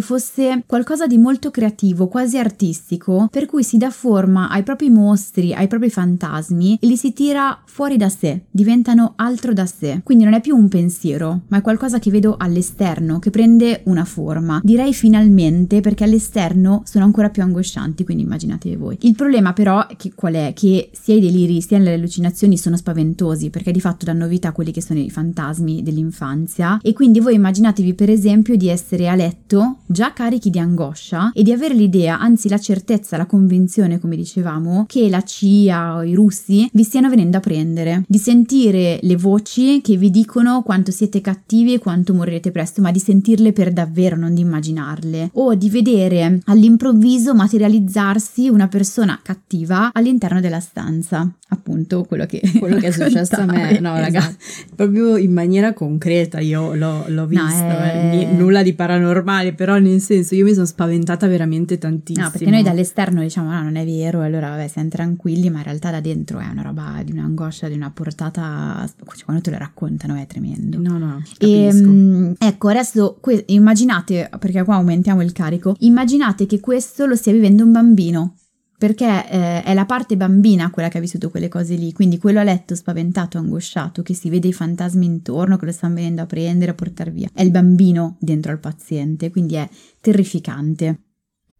[0.00, 5.52] fosse qualcosa di molto creativo, quasi artistico, per cui si dà forma ai propri mostri,
[5.54, 10.00] ai propri fantasmi e li si tira fuori da sé, diventano altro da sé.
[10.02, 14.04] Quindi non è più un pensiero, ma è qualcosa che vedo all'esterno, che prende una
[14.04, 14.60] forma.
[14.62, 18.98] Direi finalmente perché all'esterno sono ancora più angoscianti, quindi immaginatevi voi.
[19.02, 20.52] Il problema però che, qual è?
[20.54, 24.52] Che sia i deliri sia le allucinazioni sono spaventosi perché di fatto danno vita a
[24.52, 26.78] quelli che sono i fantasmi dell'infanzia.
[26.82, 31.42] E quindi voi immaginatevi per esempio di essere a letto già carichi di angoscia e
[31.42, 36.14] di avere l'idea, anzi la certezza, la convinzione come dicevamo, che la CIA o i
[36.14, 41.20] russi vi stiano venendo a prendere, di sentire le voci che vi dicono quanto siete
[41.20, 45.70] cattivi e quanto morirete presto, ma di sentirle per davvero, non di immaginarle, o di
[45.70, 52.90] vedere all'improvviso materializzarsi una persona cattiva all'interno della stanza appunto quello che, quello che è
[52.90, 54.74] successo a me, no raga, esatto.
[54.74, 58.10] proprio in maniera concreta io l'ho, l'ho visto, no, è...
[58.20, 62.26] eh, nulla di paranormale, però nel senso io mi sono spaventata veramente tantissimo.
[62.26, 65.64] No, perché noi dall'esterno diciamo no, non è vero, allora vabbè siamo tranquilli, ma in
[65.64, 69.58] realtà da dentro è una roba di un'angoscia, di una portata, cioè, quando te lo
[69.58, 70.78] raccontano è tremendo.
[70.78, 76.60] No, no, e, ehm, ecco, adesso que- immaginate, perché qua aumentiamo il carico, immaginate che
[76.60, 78.34] questo lo stia vivendo un bambino
[78.78, 82.40] perché eh, è la parte bambina quella che ha vissuto quelle cose lì, quindi quello
[82.40, 86.26] a letto spaventato, angosciato, che si vede i fantasmi intorno, che lo stanno venendo a
[86.26, 89.68] prendere, a portare via, è il bambino dentro al paziente, quindi è
[90.00, 91.00] terrificante.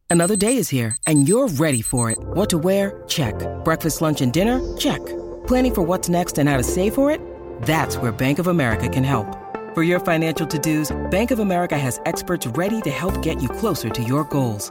[0.09, 2.19] Another day is here and you're ready for it.
[2.35, 3.03] What to wear?
[3.07, 3.35] Check.
[3.65, 4.61] Breakfast, lunch and dinner?
[4.77, 5.01] Check.
[5.47, 7.21] Planning for what's next and how to save for it?
[7.63, 9.27] That's where Bank of America can help.
[9.75, 13.91] For your financial to-dos, Bank of America has experts ready to help get you closer
[13.91, 14.71] to your goals.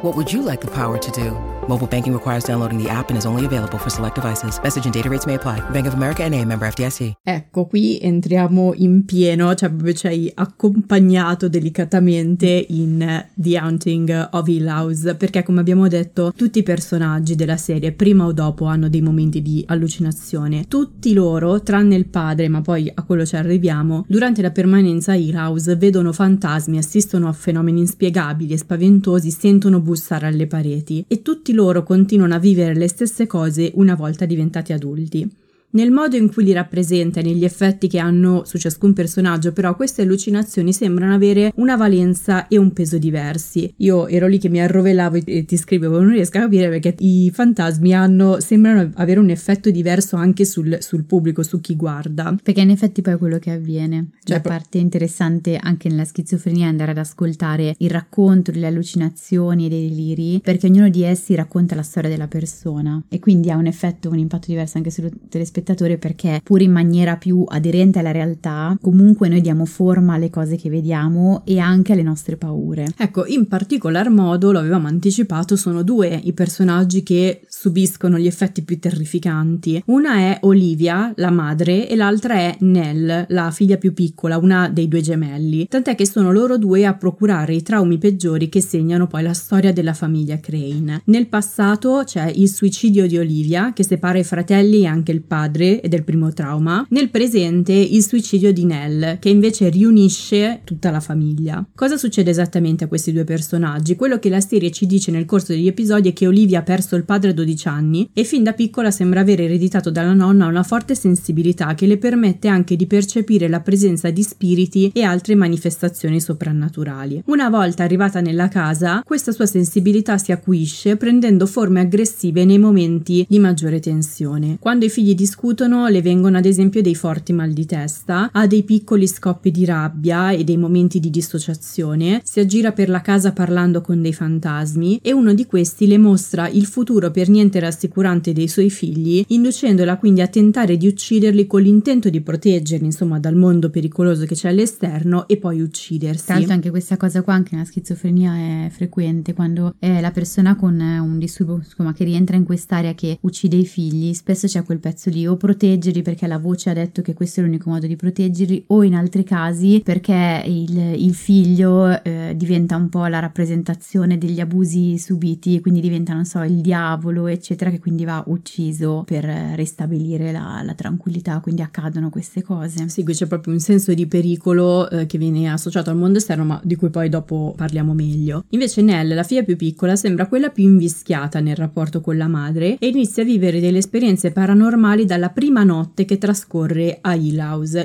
[0.00, 1.36] What would you like the power to do?
[1.66, 4.58] Mobile banking requires downloading the app and is only available for select devices.
[4.62, 5.60] Message and data rates may apply.
[5.70, 7.16] Bank of America NA, member FDIC.
[7.22, 14.66] Ecco, qui entriamo in pieno, cioè ci hai accompagnato delicatamente in The Haunting of Hill
[14.66, 19.02] House, perché come abbiamo detto, tutti i personaggi della serie prima o dopo hanno dei
[19.02, 20.64] momenti di allucinazione.
[20.68, 25.16] Tutti loro, tranne il padre, ma poi a quello ci arriviamo, durante la permanenza a
[25.16, 31.22] Hill House vedono fantasmi, assistono a fenomeni inspiegabili e spaventosi, sentono bussare alle pareti e
[31.22, 35.26] tutti loro continuano a vivere le stesse cose una volta diventati adulti.
[35.70, 39.76] Nel modo in cui li rappresenta e negli effetti che hanno su ciascun personaggio, però,
[39.76, 43.70] queste allucinazioni sembrano avere una valenza e un peso diversi.
[43.78, 47.30] Io ero lì che mi arrovellavo e ti scrivevo, non riesco a capire perché i
[47.30, 52.34] fantasmi hanno, sembrano avere un effetto diverso anche sul, sul pubblico, su chi guarda.
[52.42, 54.12] Perché in effetti poi è quello che avviene.
[54.22, 59.66] Cioè, La parte interessante anche nella schizofrenia è andare ad ascoltare il racconto delle allucinazioni
[59.66, 63.56] e dei deliri, perché ognuno di essi racconta la storia della persona e quindi ha
[63.56, 67.98] un effetto, un impatto diverso anche sul telespettatore spettatore perché pur in maniera più aderente
[67.98, 72.86] alla realtà, comunque noi diamo forma alle cose che vediamo e anche alle nostre paure.
[72.96, 78.62] Ecco, in particolar modo, lo avevamo anticipato, sono due i personaggi che subiscono gli effetti
[78.62, 79.82] più terrificanti.
[79.86, 84.88] Una è Olivia, la madre, e l'altra è Nell, la figlia più piccola, una dei
[84.88, 85.66] due gemelli.
[85.66, 89.72] Tant'è che sono loro due a procurare i traumi peggiori che segnano poi la storia
[89.72, 91.02] della famiglia Crane.
[91.06, 95.47] Nel passato c'è il suicidio di Olivia, che separa i fratelli e anche il padre
[95.48, 100.90] padre e del primo trauma, nel presente il suicidio di Nell, che invece riunisce tutta
[100.90, 101.66] la famiglia.
[101.74, 103.96] Cosa succede esattamente a questi due personaggi?
[103.96, 106.96] Quello che la serie ci dice nel corso degli episodi è che Olivia ha perso
[106.96, 110.62] il padre a 12 anni e fin da piccola sembra aver ereditato dalla nonna una
[110.62, 116.20] forte sensibilità che le permette anche di percepire la presenza di spiriti e altre manifestazioni
[116.20, 117.22] soprannaturali.
[117.26, 123.24] Una volta arrivata nella casa, questa sua sensibilità si acuisce prendendo forme aggressive nei momenti
[123.28, 124.56] di maggiore tensione.
[124.60, 128.48] Quando i figli discutono discutono le vengono ad esempio dei forti mal di testa, ha
[128.48, 133.32] dei piccoli scoppi di rabbia e dei momenti di dissociazione, si aggira per la casa
[133.32, 138.32] parlando con dei fantasmi e uno di questi le mostra il futuro per niente rassicurante
[138.32, 143.36] dei suoi figli, inducendola quindi a tentare di ucciderli con l'intento di proteggerli insomma dal
[143.36, 146.32] mondo pericoloso che c'è all'esterno e poi uccidersi.
[146.32, 150.80] L'altro anche questa cosa qua, anche nella schizofrenia è frequente, quando è la persona con
[150.80, 155.10] un disturbo insomma, che rientra in quest'area che uccide i figli, spesso c'è quel pezzo
[155.10, 158.64] lì o proteggerli perché la voce ha detto che questo è l'unico modo di proteggerli
[158.68, 164.40] o in altri casi perché il, il figlio eh, diventa un po' la rappresentazione degli
[164.40, 170.32] abusi subiti quindi diventa non so il diavolo eccetera che quindi va ucciso per ristabilire
[170.32, 171.40] la, la tranquillità.
[171.40, 172.88] Quindi accadono queste cose.
[172.88, 176.44] Sì qui c'è proprio un senso di pericolo eh, che viene associato al mondo esterno
[176.44, 178.44] ma di cui poi dopo parliamo meglio.
[178.50, 182.76] Invece Nell la figlia più piccola sembra quella più invischiata nel rapporto con la madre
[182.78, 187.36] e inizia a vivere delle esperienze paranormali dal dalla prima notte che trascorre a Hill.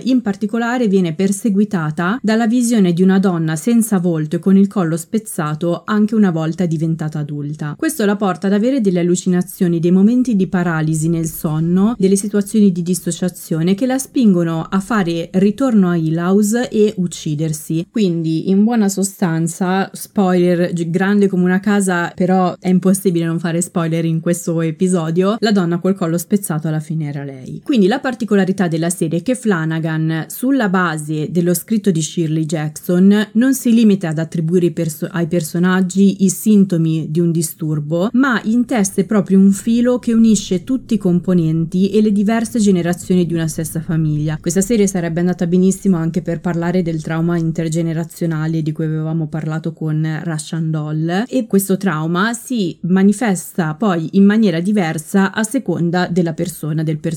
[0.04, 4.98] In particolare viene perseguitata dalla visione di una donna senza volto e con il collo
[4.98, 7.74] spezzato anche una volta diventata adulta.
[7.76, 12.72] Questo la porta ad avere delle allucinazioni, dei momenti di paralisi nel sonno, delle situazioni
[12.72, 17.88] di dissociazione che la spingono a fare ritorno a Hill e uccidersi.
[17.90, 24.06] Quindi, in buona sostanza, spoiler grande come una casa, però è impossibile non fare spoiler
[24.06, 27.62] in questo episodio, la donna col collo spezzato alla fine era lei.
[27.64, 33.30] Quindi la particolarità della serie è che Flanagan, sulla base dello scritto di Shirley Jackson,
[33.34, 39.06] non si limita ad attribuire perso- ai personaggi i sintomi di un disturbo, ma inteste
[39.06, 43.82] proprio un filo che unisce tutti i componenti e le diverse generazioni di una stessa
[43.82, 44.38] famiglia.
[44.40, 49.74] Questa serie sarebbe andata benissimo anche per parlare del trauma intergenerazionale di cui avevamo parlato
[49.74, 56.34] con Russian Doll e questo trauma si manifesta poi in maniera diversa a seconda della
[56.34, 57.13] persona, del personaggio.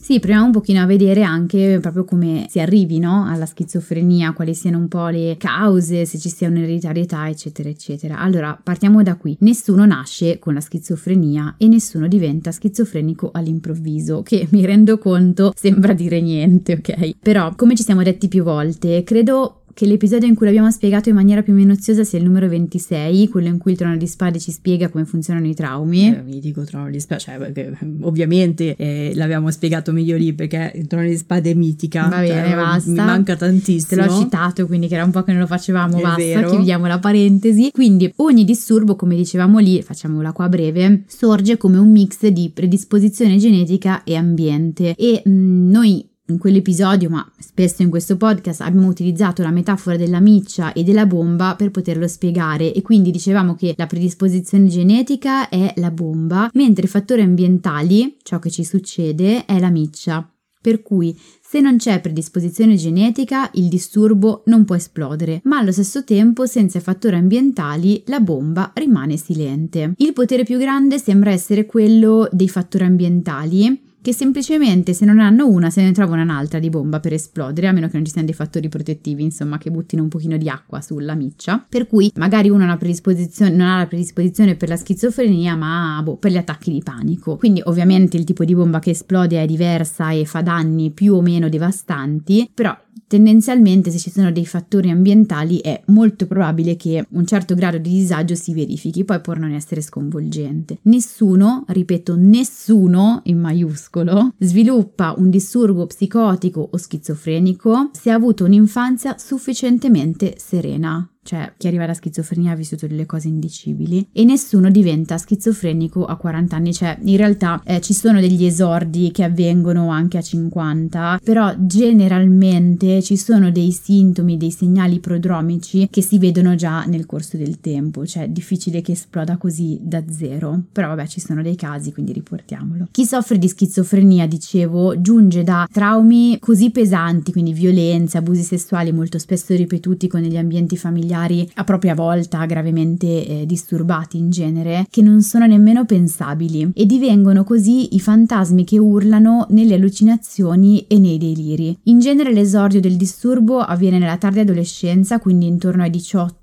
[0.00, 4.54] Sì, proviamo un pochino a vedere anche proprio come si arrivi no, alla schizofrenia, quali
[4.54, 8.18] siano un po' le cause, se ci sia un'ereditarietà, eccetera, eccetera.
[8.18, 9.36] Allora, partiamo da qui.
[9.40, 15.92] Nessuno nasce con la schizofrenia e nessuno diventa schizofrenico all'improvviso, che mi rendo conto sembra
[15.92, 17.16] dire niente, ok?
[17.20, 21.14] Però, come ci siamo detti più volte, credo che l'episodio in cui l'abbiamo spiegato in
[21.14, 24.50] maniera più minuziosa sia il numero 26, quello in cui il trono di spade ci
[24.50, 26.14] spiega come funzionano i traumi.
[26.14, 30.72] Eh, mi dico trono di spade, cioè perché, ovviamente eh, l'abbiamo spiegato meglio lì perché
[30.74, 32.08] il trono di spade è mitica.
[32.08, 32.90] Va bene, cioè, basta.
[32.90, 34.02] Mi manca tantissimo.
[34.02, 36.50] Te l'ho citato, quindi che era un po' che non lo facevamo, È basta, vero.
[36.50, 37.70] chiudiamo la parentesi.
[37.72, 43.38] Quindi ogni disturbo, come dicevamo lì, facciamola qua breve, sorge come un mix di predisposizione
[43.38, 49.42] genetica e ambiente e mh, noi in quell'episodio, ma spesso in questo podcast, abbiamo utilizzato
[49.42, 53.86] la metafora della miccia e della bomba per poterlo spiegare e quindi dicevamo che la
[53.86, 59.70] predisposizione genetica è la bomba, mentre i fattori ambientali, ciò che ci succede, è la
[59.70, 60.28] miccia.
[60.62, 66.04] Per cui se non c'è predisposizione genetica, il disturbo non può esplodere, ma allo stesso
[66.04, 69.94] tempo, senza fattori ambientali, la bomba rimane silente.
[69.96, 75.46] Il potere più grande sembra essere quello dei fattori ambientali, che semplicemente se non hanno
[75.46, 78.26] una se ne trovano un'altra di bomba per esplodere, a meno che non ci siano
[78.26, 81.64] dei fattori protettivi, insomma, che buttino un pochino di acqua sulla miccia.
[81.68, 86.30] Per cui magari uno ha non ha la predisposizione per la schizofrenia, ma boh, per
[86.30, 87.36] gli attacchi di panico.
[87.36, 91.20] Quindi ovviamente il tipo di bomba che esplode è diversa e fa danni più o
[91.20, 92.76] meno devastanti, però
[93.10, 97.90] tendenzialmente se ci sono dei fattori ambientali è molto probabile che un certo grado di
[97.90, 100.78] disagio si verifichi, poi può non essere sconvolgente.
[100.82, 103.89] Nessuno, ripeto, nessuno in maiuscolo,
[104.38, 111.84] sviluppa un disturbo psicotico o schizofrenico se ha avuto un'infanzia sufficientemente serena cioè chi arriva
[111.84, 116.98] alla schizofrenia ha vissuto delle cose indicibili e nessuno diventa schizofrenico a 40 anni, cioè
[117.02, 123.16] in realtà eh, ci sono degli esordi che avvengono anche a 50, però generalmente ci
[123.16, 128.24] sono dei sintomi, dei segnali prodromici che si vedono già nel corso del tempo, cioè
[128.24, 132.88] è difficile che esploda così da zero, però vabbè ci sono dei casi quindi riportiamolo.
[132.90, 139.18] Chi soffre di schizofrenia, dicevo, giunge da traumi così pesanti, quindi violenze, abusi sessuali molto
[139.18, 145.02] spesso ripetuti con gli ambienti familiari a propria volta gravemente eh, disturbati in genere, che
[145.02, 151.18] non sono nemmeno pensabili e divengono così i fantasmi che urlano nelle allucinazioni e nei
[151.18, 151.76] deliri.
[151.84, 155.90] In genere l'esordio del disturbo avviene nella tarda adolescenza, quindi intorno ai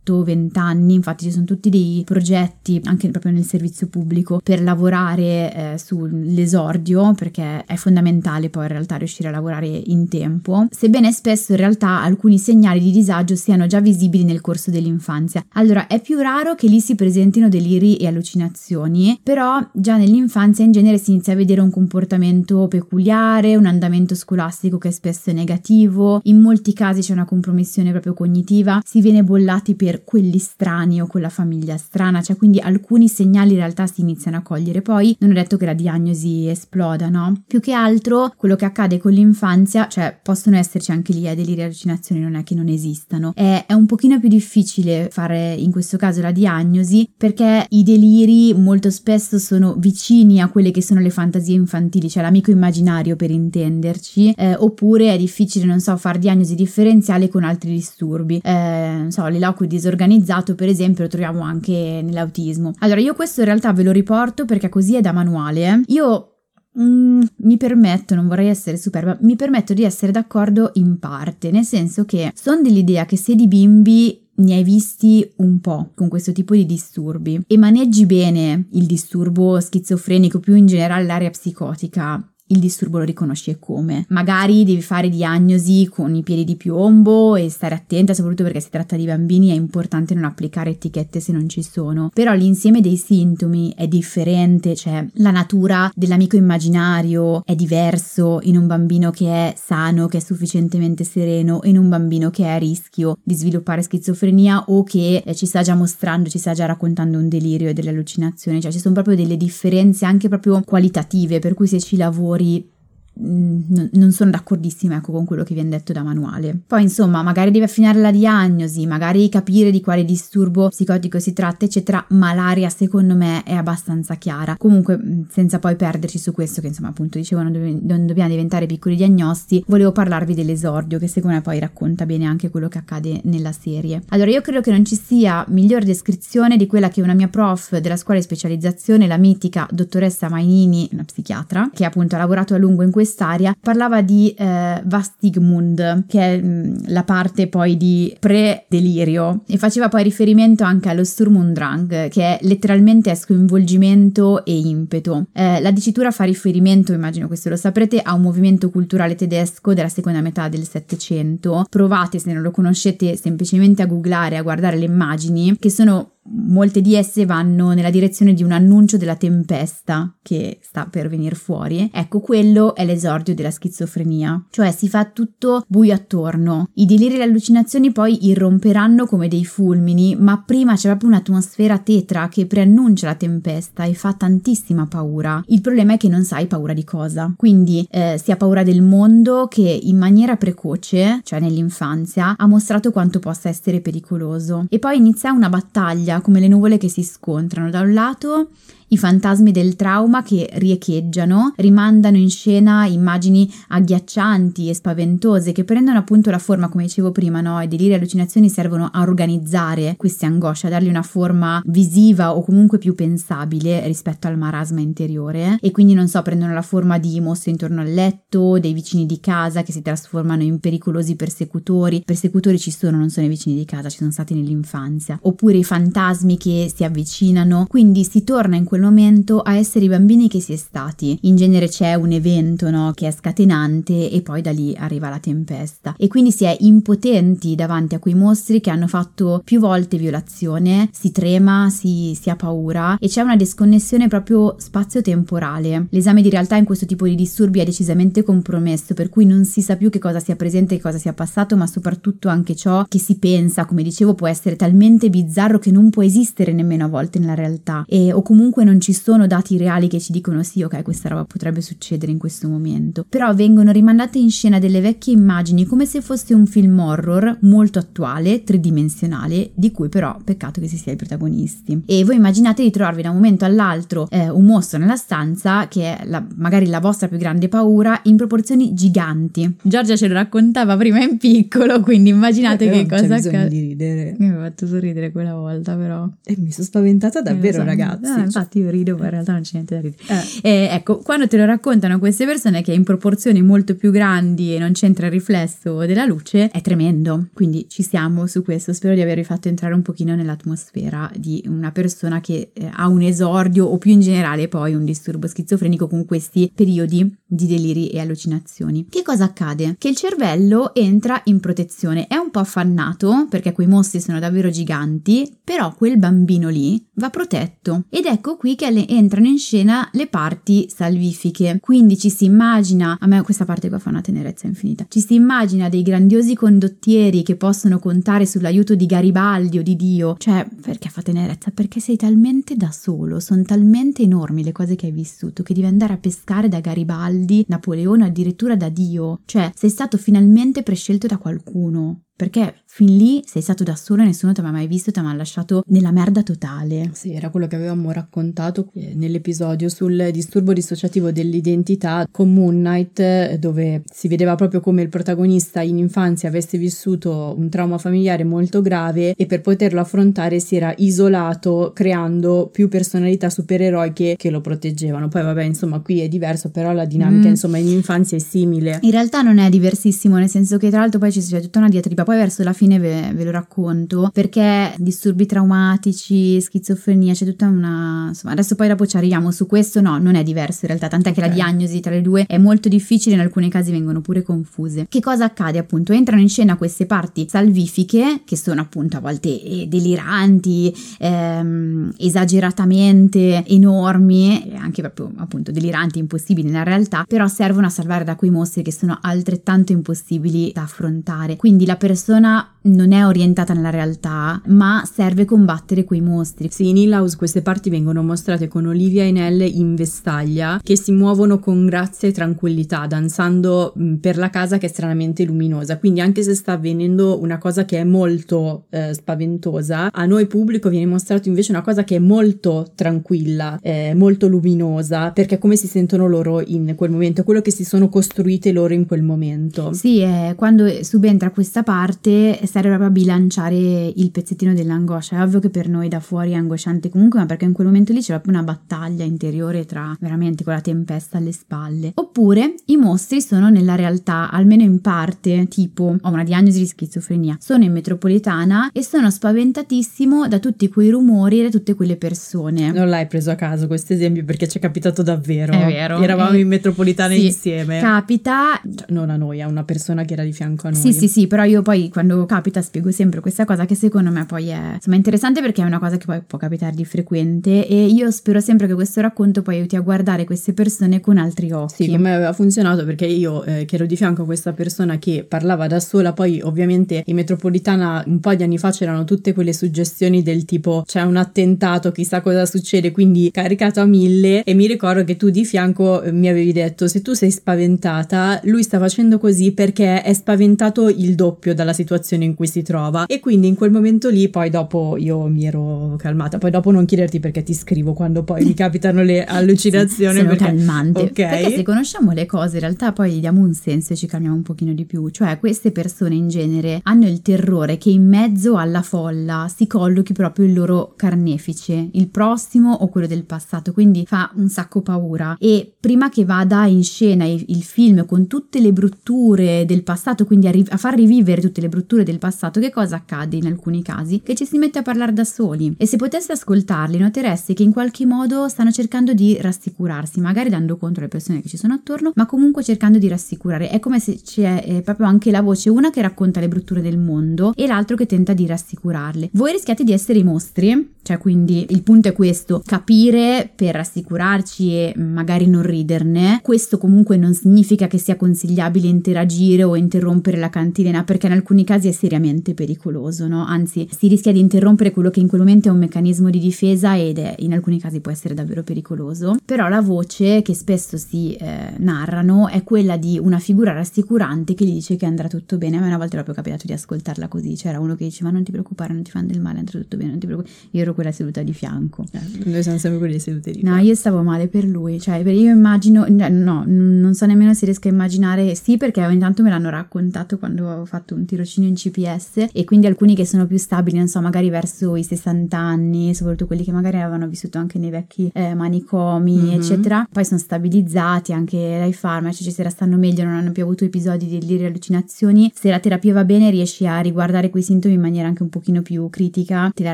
[0.07, 5.53] 18-20 anni, infatti ci sono tutti dei progetti anche proprio nel servizio pubblico per lavorare
[5.53, 11.51] eh, sull'esordio perché è fondamentale poi in realtà riuscire a lavorare in tempo, sebbene spesso
[11.51, 15.45] in realtà alcuni segnali di disagio siano già visibili nel corso dell'infanzia.
[15.53, 20.71] Allora, è più raro che lì si presentino deliri e allucinazioni, però già nell'infanzia in
[20.71, 26.21] genere si inizia a vedere un comportamento peculiare, un andamento scolastico che spesso è negativo,
[26.23, 31.07] in molti casi c'è una compromissione proprio cognitiva, si viene bollati per quelli strani o
[31.07, 35.31] quella famiglia strana, cioè quindi alcuni segnali in realtà si iniziano a cogliere, poi non
[35.31, 37.43] è detto che la diagnosi esploda, no?
[37.45, 41.62] Più che altro quello che accade con l'infanzia, cioè possono esserci anche lì, eh, deliri
[41.62, 45.71] e allucinazioni, non è che non esistano, è, è un pochino più difficile fare in
[45.71, 50.99] questo caso la diagnosi perché i deliri molto spesso sono vicini a quelle che sono
[50.99, 56.17] le fantasie infantili, cioè l'amico immaginario per intenderci, eh, oppure è difficile, non so, far
[56.17, 58.39] diagnosi differenziale con altri disturbi.
[58.43, 62.73] Eh, non so, l'eloquio disorganizzato per esempio lo troviamo anche nell'autismo.
[62.80, 65.82] Allora io questo in realtà ve lo riporto perché così è da manuale.
[65.88, 66.32] Io
[66.80, 71.63] Mm, mi permetto, non vorrei essere superba, mi permetto di essere d'accordo in parte, nel
[71.63, 76.32] senso che sono dell'idea che se di bimbi ne hai visti un po' con questo
[76.34, 82.60] tipo di disturbi e maneggi bene il disturbo schizofrenico, più in generale l'area psicotica, il
[82.60, 84.05] disturbo lo riconosci e come.
[84.10, 88.69] Magari devi fare diagnosi con i piedi di piombo e stare attenta, soprattutto perché si
[88.69, 92.10] tratta di bambini, è importante non applicare etichette se non ci sono.
[92.13, 98.67] Però l'insieme dei sintomi è differente, cioè la natura dell'amico immaginario è diverso in un
[98.67, 103.17] bambino che è sano, che è sufficientemente sereno, in un bambino che è a rischio
[103.23, 107.27] di sviluppare schizofrenia o che eh, ci sta già mostrando, ci sta già raccontando un
[107.27, 111.67] delirio e delle allucinazioni, cioè ci sono proprio delle differenze anche proprio qualitative, per cui
[111.67, 111.95] se ci
[112.38, 112.77] lavori
[113.19, 116.57] Mm, non sono d'accordissima ecco, con quello che viene detto da manuale.
[116.67, 121.65] Poi insomma, magari devi affinare la diagnosi, magari capire di quale disturbo psicotico si tratta,
[121.65, 124.55] eccetera, ma l'aria secondo me è abbastanza chiara.
[124.57, 128.65] Comunque, mm, senza poi perderci su questo, che insomma appunto dicevo non, non dobbiamo diventare
[128.67, 133.21] piccoli diagnosti, volevo parlarvi dell'esordio, che secondo me poi racconta bene anche quello che accade
[133.23, 134.03] nella serie.
[134.09, 137.77] Allora, io credo che non ci sia miglior descrizione di quella che una mia prof
[137.77, 142.57] della scuola di specializzazione, la mitica dottoressa Mainini, una psichiatra, che appunto ha lavorato a
[142.57, 147.77] lungo in questo quest'aria parlava di eh, Vastigmund, che è mh, mm, la parte poi
[147.77, 154.43] di pre-delirio, e faceva poi riferimento anche allo Sturm und Drang, che è letteralmente sconvolgimento
[154.43, 155.27] e impeto.
[155.31, 159.89] Eh, la dicitura fa riferimento, immagino questo lo saprete, a un movimento culturale tedesco della
[159.89, 161.65] seconda metà del Settecento.
[161.69, 166.82] Provate, se non lo conoscete, semplicemente a googlare, a guardare le immagini, che sono molte
[166.82, 171.90] di esse vanno nella direzione di un annuncio della tempesta che sta per venire fuori.
[171.94, 176.69] Ecco, quello è l'esordio della schizofrenia, cioè si fa tutto buio attorno.
[176.75, 181.78] I deliri e le allucinazioni poi irromperanno come dei fulmini, ma prima c'è proprio un'atmosfera
[181.80, 185.42] tetra che preannuncia la tempesta e fa tantissima paura.
[185.48, 187.34] Il problema è che non sai paura di cosa.
[187.36, 192.92] Quindi eh, si ha paura del mondo che in maniera precoce, cioè nell'infanzia, ha mostrato
[192.92, 194.65] quanto possa essere pericoloso.
[194.69, 197.69] E poi inizia una battaglia come le nuvole che si scontrano.
[197.69, 198.49] Da un lato
[198.90, 205.98] i fantasmi del trauma che riecheggiano, rimandano in scena immagini agghiaccianti e spaventose che prendono
[205.98, 207.60] appunto la forma, come dicevo prima, no?
[207.62, 212.44] I deliri e allucinazioni servono a organizzare queste angosce, a dargli una forma visiva o
[212.44, 217.19] comunque più pensabile rispetto al marasma interiore e quindi non so, prendono la forma di
[217.19, 222.04] mostri intorno al letto, dei vicini di casa che si trasformano in pericolosi persecutori.
[222.06, 225.19] Persecutori ci sono, non sono i vicini di casa, ci sono stati nell'infanzia.
[225.23, 229.86] Oppure i fantasmi che si avvicinano, quindi si torna in quel quel momento a essere
[229.86, 231.17] i bambini che si è stati.
[231.21, 235.17] In genere c'è un evento no, che è scatenante e poi da lì arriva la
[235.17, 235.96] tempesta.
[235.98, 240.90] E quindi si è impotenti davanti a quei mostri che hanno fatto più volte violazione,
[240.94, 245.88] si trema, si, si ha paura e c'è una disconnessione proprio spazio-temporale.
[245.90, 249.62] L'esame di realtà in questo tipo di disturbi è decisamente compromesso, per cui non si
[249.62, 253.00] sa più che cosa sia presente e cosa sia passato, ma soprattutto anche ciò che
[253.00, 257.17] si pensa, come dicevo, può essere talmente bizzarro che non può esistere nemmeno a volte
[257.17, 257.84] nella realtà.
[257.88, 261.23] E, o comunque non ci sono dati reali che ci dicono sì, ok, questa roba
[261.23, 266.01] potrebbe succedere in questo momento, però vengono rimandate in scena delle vecchie immagini come se
[266.01, 270.97] fosse un film horror molto attuale, tridimensionale, di cui però peccato che si sia i
[270.97, 271.83] protagonisti.
[271.85, 275.97] E voi immaginate di trovarvi da un momento all'altro eh, un mostro nella stanza che
[275.97, 279.55] è la, magari la vostra più grande paura in proporzioni giganti.
[279.61, 283.47] Giorgia ce lo raccontava prima in piccolo, quindi immaginate eh, che cosa accade.
[283.47, 284.15] di ridere.
[284.19, 286.09] Mi ha fatto sorridere quella volta però.
[286.25, 287.63] E mi sono spaventata davvero, so.
[287.63, 288.09] ragazzi.
[288.09, 290.03] Ah, infatti io rido, ma in realtà non c'è niente da ridere.
[290.41, 290.49] Eh.
[290.49, 294.53] E, ecco, quando te lo raccontano queste persone che è in proporzioni molto più grandi
[294.53, 297.27] e non c'entra il riflesso della luce, è tremendo.
[297.33, 298.73] Quindi ci siamo su questo.
[298.73, 303.01] Spero di avervi fatto entrare un pochino nell'atmosfera di una persona che eh, ha un
[303.01, 307.99] esordio o più in generale poi un disturbo schizofrenico con questi periodi di deliri e
[307.99, 308.87] allucinazioni.
[308.89, 309.75] Che cosa accade?
[309.77, 312.08] Che il cervello entra in protezione.
[312.08, 317.10] È un po' affannato perché quei mostri sono davvero giganti, però quel bambino lì va
[317.10, 317.83] protetto.
[317.89, 321.60] Ed ecco qui che entrano in scena le parti salvifiche.
[321.62, 325.15] Quindi ci si immagina, a me questa parte qua fa una tenerezza infinita, ci si
[325.15, 330.15] immagina dei grandiosi condottieri che possono contare sull'aiuto di Garibaldi o di Dio.
[330.17, 331.52] Cioè, perché fa tenerezza?
[331.52, 335.67] Perché sei talmente da solo, sono talmente enormi le cose che hai vissuto che devi
[335.67, 339.21] andare a pescare da Garibaldi, Napoleone, addirittura da Dio.
[339.25, 344.06] Cioè, sei stato finalmente prescelto da qualcuno perché fin lì sei stato da solo e
[344.06, 346.92] nessuno ti aveva mai visto, ti aveva lasciato nella merda totale.
[346.94, 353.82] Sì, era quello che avevamo raccontato nell'episodio sul disturbo dissociativo dell'identità con Moon Knight, dove
[353.92, 359.15] si vedeva proprio come il protagonista in infanzia avesse vissuto un trauma familiare molto grave
[359.15, 365.08] e per poterlo affrontare si era isolato creando più personalità supereroiche che lo proteggevano.
[365.08, 367.32] Poi vabbè, insomma, qui è diverso, però la dinamica, mm.
[367.32, 368.78] insomma, in infanzia è simile.
[368.82, 371.69] In realtà non è diversissimo, nel senso che tra l'altro poi ci c'è tutta una
[371.69, 377.47] diatriba poi verso la fine ve, ve lo racconto, perché disturbi traumatici, schizofrenia, c'è tutta
[377.47, 378.07] una...
[378.09, 381.11] insomma adesso poi dopo ci arriviamo su questo, no, non è diverso in realtà, tant'è
[381.11, 381.23] okay.
[381.23, 384.85] che la diagnosi tra le due è molto difficile, in alcuni casi vengono pure confuse.
[384.89, 385.93] Che cosa accade appunto?
[385.93, 393.45] Entrano in scena queste parti salvifiche, che sono appunto a volte eh, deliranti, ehm, esageratamente
[393.45, 398.63] enormi, anche proprio appunto deliranti, impossibili nella realtà, però servono a salvare da quei mostri
[398.63, 401.35] che sono altrettanto impossibili da affrontare.
[401.35, 406.49] Quindi la persona non è orientata nella realtà, ma serve combattere quei mostri.
[406.51, 410.77] Sì, in Hill House queste parti vengono mostrate con Olivia e Nell in vestaglia, che
[410.77, 415.77] si muovono con grazia e tranquillità, danzando per la casa che è stranamente luminosa.
[415.77, 420.69] Quindi anche se sta avvenendo una cosa che è molto eh, spaventosa, a noi pubblico
[420.69, 425.67] viene mostrato invece una cosa che è molto tranquilla, eh, molto luminosa, perché come si
[425.67, 429.73] sentono loro in quel momento, quello che si sono costruite loro in quel momento.
[429.73, 435.17] Sì, eh, quando subentra questa parte serve proprio a bilanciare il pezzettino dell'angoscia.
[435.17, 437.93] È ovvio che per noi da fuori è angosciante comunque, ma perché in quel momento
[437.93, 441.91] lì c'è proprio una battaglia interiore tra veramente quella tempesta alle spalle.
[441.93, 447.37] Oppure i mostri sono nella realtà, almeno in parte, tipo ho una diagnosi di schizofrenia,
[447.39, 452.71] sono in metropolitana e sono spaventatissimo da tutti quei rumori e da tutte quelle persone.
[452.71, 455.53] Non l'hai preso a caso questo esempio perché ci è capitato davvero.
[455.53, 456.01] È vero.
[456.01, 457.79] Eravamo eh, in metropolitana sì, insieme.
[457.79, 458.60] Capita.
[458.63, 460.79] Cioè, non a noi, a una persona che era di fianco a noi.
[460.79, 464.12] Sì, sì, sì, però io poi quando capita capita spiego sempre questa cosa che secondo
[464.12, 467.67] me poi è insomma interessante perché è una cosa che poi può capitare di frequente
[467.67, 471.52] e io spero sempre che questo racconto poi aiuti a guardare queste persone con altri
[471.52, 471.85] occhi.
[471.85, 475.25] Sì, come aveva funzionato perché io eh, che ero di fianco a questa persona che
[475.27, 479.54] parlava da sola, poi ovviamente in metropolitana un po' di anni fa c'erano tutte quelle
[479.54, 484.67] suggestioni del tipo c'è un attentato, chissà cosa succede, quindi caricato a mille e mi
[484.67, 488.77] ricordo che tu di fianco eh, mi avevi detto se tu sei spaventata, lui sta
[488.77, 493.06] facendo così perché è spaventato il doppio dalla situazione in cui si trova.
[493.08, 496.38] E quindi in quel momento lì poi dopo io mi ero calmata.
[496.38, 500.46] Poi dopo non chiederti perché ti scrivo quando poi mi capitano le allucinazioni sono perché...
[500.46, 501.02] calmante.
[501.02, 501.42] Okay.
[501.42, 504.36] perché se conosciamo le cose in realtà poi gli diamo un senso e ci calmiamo
[504.36, 505.10] un pochino di più.
[505.10, 510.13] Cioè queste persone in genere hanno il terrore che in mezzo alla folla si collochi
[510.13, 513.71] proprio il loro carnefice il prossimo o quello del passato.
[513.71, 515.36] Quindi fa un sacco paura.
[515.40, 520.48] E prima che vada in scena il film con tutte le brutture del passato quindi
[520.48, 523.45] a, ri- a far rivivere tutte le brutture del passato passato, che cosa accade in
[523.45, 524.21] alcuni casi?
[524.21, 527.71] Che ci si mette a parlare da soli e se poteste ascoltarli notereste che in
[527.71, 532.11] qualche modo stanno cercando di rassicurarsi, magari dando conto alle persone che ci sono attorno,
[532.15, 533.69] ma comunque cercando di rassicurare.
[533.69, 536.97] È come se c'è eh, proprio anche la voce, una che racconta le brutture del
[536.97, 539.29] mondo e l'altro che tenta di rassicurarle.
[539.33, 544.73] Voi rischiate di essere i mostri, cioè quindi il punto è questo, capire per rassicurarci
[544.73, 546.39] e magari non riderne.
[546.43, 551.63] Questo comunque non significa che sia consigliabile interagire o interrompere la cantilena perché in alcuni
[551.63, 553.43] casi è seriamente pericoloso, no?
[553.45, 556.97] Anzi, si rischia di interrompere quello che in quel momento è un meccanismo di difesa
[556.97, 559.37] ed è, in alcuni casi può essere davvero pericoloso.
[559.43, 564.65] Però la voce che spesso si eh, narrano è quella di una figura rassicurante che
[564.65, 565.77] gli dice che andrà tutto bene.
[565.77, 568.43] A me una volta è proprio capitato di ascoltarla così, c'era uno che diceva non
[568.43, 570.55] ti preoccupare, non ti fanno del male, andrà tutto bene, non ti preoccupare.
[570.71, 572.05] Io ero quella seduta di fianco.
[572.12, 575.51] Eh, noi siamo sempre quelli seduti di No, io stavo male per lui, cioè io
[575.51, 579.69] immagino, no, non so nemmeno se riesco a immaginare, sì perché ogni tanto me l'hanno
[579.69, 583.58] raccontato quando avevo fatto un tirocinio in CPS CPS e quindi alcuni che sono più
[583.58, 587.79] stabili, non so, magari verso i 60 anni, soprattutto quelli che magari avevano vissuto anche
[587.79, 589.60] nei vecchi eh, manicomi, mm-hmm.
[589.60, 593.63] eccetera, poi sono stabilizzati anche dai farmaci, cioè se la stanno meglio, non hanno più
[593.63, 597.63] avuto episodi di deliri e allucinazioni, se la terapia va bene riesci a riguardare quei
[597.63, 599.93] sintomi in maniera anche un pochino più critica, te la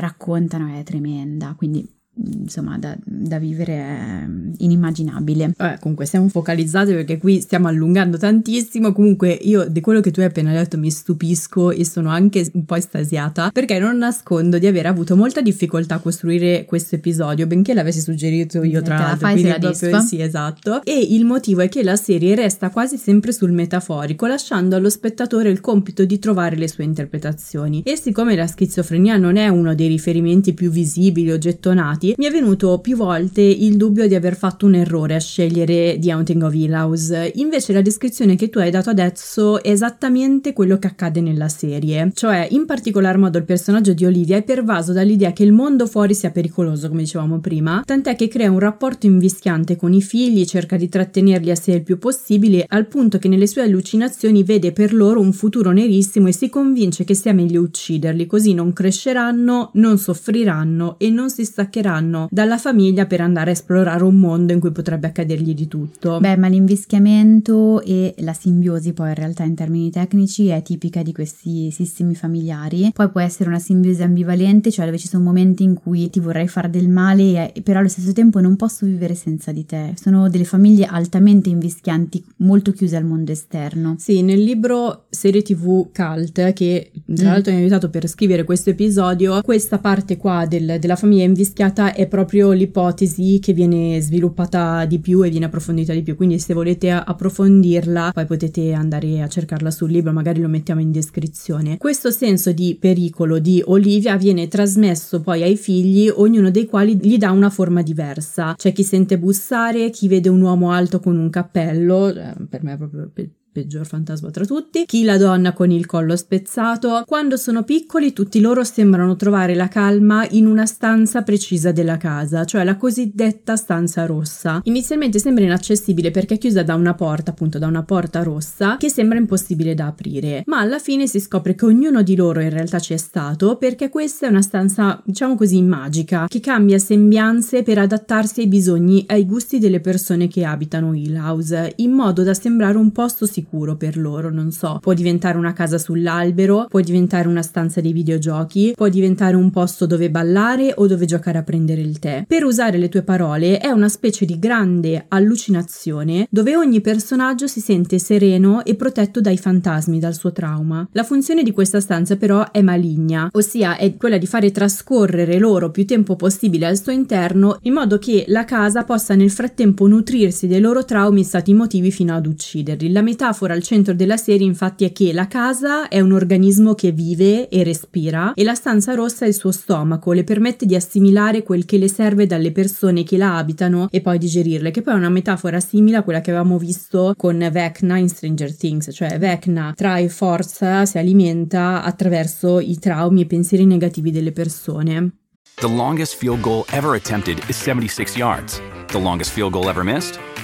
[0.00, 4.26] raccontano, è tremenda, quindi insomma da, da, vivere è
[4.58, 5.54] inimmaginabile.
[5.56, 8.92] Eh, comunque siamo focalizzati perché qui stiamo allungando tantissimo.
[8.92, 12.64] Comunque io di quello che tu hai appena detto mi stupisco e sono anche un
[12.64, 17.74] po' estasiata perché non nascondo di aver avuto molta difficoltà a costruire questo episodio, benché
[17.74, 19.30] l'avessi suggerito io tra l'altro.
[19.30, 20.82] Quindi proprio, sì, esatto.
[20.84, 25.50] E il motivo è che la serie resta quasi sempre sul metaforico, lasciando allo spettatore
[25.50, 27.82] il compito di trovare le sue interpretazioni.
[27.84, 32.26] E siccome la schizofrenia non è uno dei riferimenti più visibili o gettonati, avanti, mi
[32.26, 36.42] è venuto più volte il dubbio di aver fatto un errore a scegliere The Haunting
[36.42, 37.32] of Hill House.
[37.36, 42.10] Invece la descrizione che tu hai dato adesso è esattamente quello che accade nella serie.
[42.14, 46.14] Cioè, in particolar modo il personaggio di Olivia è pervaso dall'idea che il mondo fuori
[46.14, 50.76] sia pericoloso, come dicevamo prima, tant'è che crea un rapporto invischiante con i figli, cerca
[50.76, 54.92] di trattenerli a sé il più possibile, al punto che nelle sue allucinazioni vede per
[54.92, 59.98] loro un futuro nerissimo e si convince che sia meglio ucciderli, così non cresceranno, non
[59.98, 64.60] soffriranno e non si staccheranno staccheranno dalla famiglia per andare a esplorare un mondo in
[64.60, 66.18] cui potrebbe accadergli di tutto.
[66.18, 71.12] Beh, ma l'invischiamento e la simbiosi poi in realtà in termini tecnici è tipica di
[71.12, 72.90] questi sistemi familiari.
[72.92, 76.48] Poi può essere una simbiosi ambivalente, cioè dove ci sono momenti in cui ti vorrei
[76.48, 79.94] fare del male, però allo stesso tempo non posso vivere senza di te.
[80.00, 83.96] Sono delle famiglie altamente invischianti, molto chiuse al mondo esterno.
[83.98, 87.30] Sì, nel libro serie TV Cult, che tra mm.
[87.30, 91.83] l'altro mi ha aiutato per scrivere questo episodio, questa parte qua del, della famiglia invischiata
[91.92, 96.16] è proprio l'ipotesi che viene sviluppata di più e viene approfondita di più.
[96.16, 100.90] Quindi se volete approfondirla, poi potete andare a cercarla sul libro, magari lo mettiamo in
[100.90, 101.76] descrizione.
[101.76, 107.18] Questo senso di pericolo di Olivia viene trasmesso poi ai figli, ognuno dei quali gli
[107.18, 108.54] dà una forma diversa.
[108.56, 112.74] C'è chi sente bussare, chi vede un uomo alto con un cappello, eh, per me
[112.74, 113.10] è proprio
[113.54, 117.04] peggior fantasma tra tutti, chi la donna con il collo spezzato.
[117.06, 122.44] Quando sono piccoli tutti loro sembrano trovare la calma in una stanza precisa della casa,
[122.44, 124.60] cioè la cosiddetta stanza rossa.
[124.64, 128.88] Inizialmente sembra inaccessibile perché è chiusa da una porta, appunto da una porta rossa, che
[128.88, 132.80] sembra impossibile da aprire, ma alla fine si scopre che ognuno di loro in realtà
[132.80, 138.40] c'è stato perché questa è una stanza, diciamo così, magica, che cambia sembianze per adattarsi
[138.40, 142.76] ai bisogni e ai gusti delle persone che abitano Hill House, in modo da sembrare
[142.78, 147.28] un posto sicuro sicuro per loro, non so, può diventare una casa sull'albero, può diventare
[147.28, 151.82] una stanza dei videogiochi, può diventare un posto dove ballare o dove giocare a prendere
[151.82, 152.24] il tè.
[152.26, 157.60] Per usare le tue parole, è una specie di grande allucinazione dove ogni personaggio si
[157.60, 160.88] sente sereno e protetto dai fantasmi, dal suo trauma.
[160.92, 165.70] La funzione di questa stanza però è maligna, ossia è quella di fare trascorrere loro
[165.70, 170.46] più tempo possibile al suo interno in modo che la casa possa nel frattempo nutrirsi
[170.46, 172.90] dei loro traumi stati motivi fino ad ucciderli.
[172.90, 176.74] La metafora metafora al centro della serie infatti è che la casa è un organismo
[176.74, 180.76] che vive e respira e la stanza rossa è il suo stomaco, le permette di
[180.76, 184.94] assimilare quel che le serve dalle persone che la abitano e poi digerirle, che poi
[184.94, 189.18] è una metafora simile a quella che avevamo visto con Vecna in Stranger Things, cioè
[189.18, 195.10] Vecna trae forza, si alimenta attraverso i traumi e pensieri negativi delle persone.
[195.56, 198.60] The longest field goal ever attempted is 76 yards.
[198.88, 200.18] The longest field goal ever missed?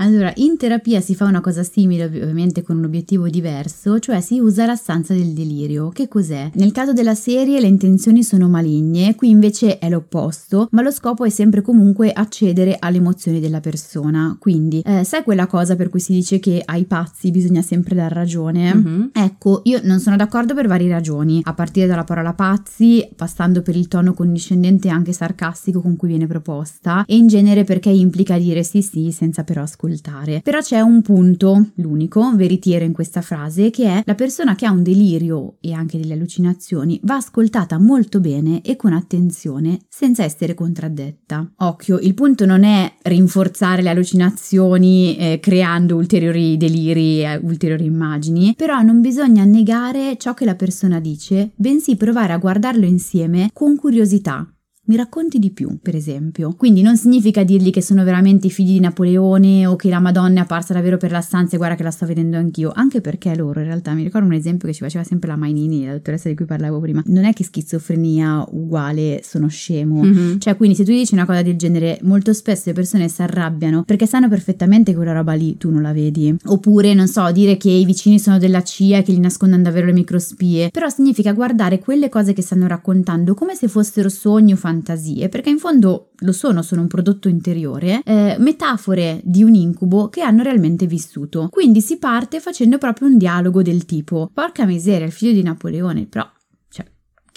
[0.00, 4.38] Allora, in terapia si fa una cosa simile, ovviamente con un obiettivo diverso, cioè si
[4.38, 5.88] usa la stanza del delirio.
[5.88, 6.52] Che cos'è?
[6.54, 11.24] Nel caso della serie le intenzioni sono maligne, qui invece è l'opposto, ma lo scopo
[11.24, 14.36] è sempre comunque accedere alle emozioni della persona.
[14.38, 18.12] Quindi, eh, sai quella cosa per cui si dice che ai pazzi bisogna sempre dar
[18.12, 18.72] ragione?
[18.72, 19.02] Mm-hmm.
[19.12, 23.74] Ecco, io non sono d'accordo per varie ragioni, a partire dalla parola pazzi, passando per
[23.74, 28.38] il tono condiscendente e anche sarcastico con cui viene proposta, e in genere perché implica
[28.38, 30.40] dire sì sì senza però ascoltare ascoltare.
[30.42, 34.70] Però c'è un punto, l'unico, veritiero in questa frase, che è la persona che ha
[34.70, 40.54] un delirio e anche delle allucinazioni va ascoltata molto bene e con attenzione, senza essere
[40.54, 41.50] contraddetta.
[41.56, 48.54] Occhio, il punto non è rinforzare le allucinazioni eh, creando ulteriori deliri e ulteriori immagini,
[48.56, 53.76] però non bisogna negare ciò che la persona dice, bensì provare a guardarlo insieme con
[53.76, 54.46] curiosità
[54.88, 56.54] mi racconti di più, per esempio.
[56.56, 60.40] Quindi non significa dirgli che sono veramente i figli di Napoleone o che la Madonna
[60.40, 63.34] è apparsa davvero per la stanza e guarda che la sto vedendo anch'io, anche perché
[63.36, 66.28] loro in realtà mi ricordo un esempio che ci faceva sempre la Mainini, la dottoressa
[66.28, 67.02] di cui parlavo prima.
[67.06, 70.02] Non è che schizofrenia uguale sono scemo.
[70.02, 70.38] Mm-hmm.
[70.38, 73.82] Cioè, quindi se tu dici una cosa del genere, molto spesso le persone si arrabbiano
[73.84, 76.34] perché sanno perfettamente che quella roba lì tu non la vedi.
[76.46, 79.86] Oppure, non so, dire che i vicini sono della CIA e che gli nascondono davvero
[79.86, 80.70] le microspie.
[80.70, 85.28] Però significa guardare quelle cose che stanno raccontando come se fossero sogni o fantasie fantasie,
[85.28, 90.22] perché in fondo lo sono, sono un prodotto interiore, eh, metafore di un incubo che
[90.22, 91.48] hanno realmente vissuto.
[91.50, 96.06] Quindi si parte facendo proprio un dialogo del tipo: Porca miseria, il figlio di Napoleone,
[96.06, 96.28] però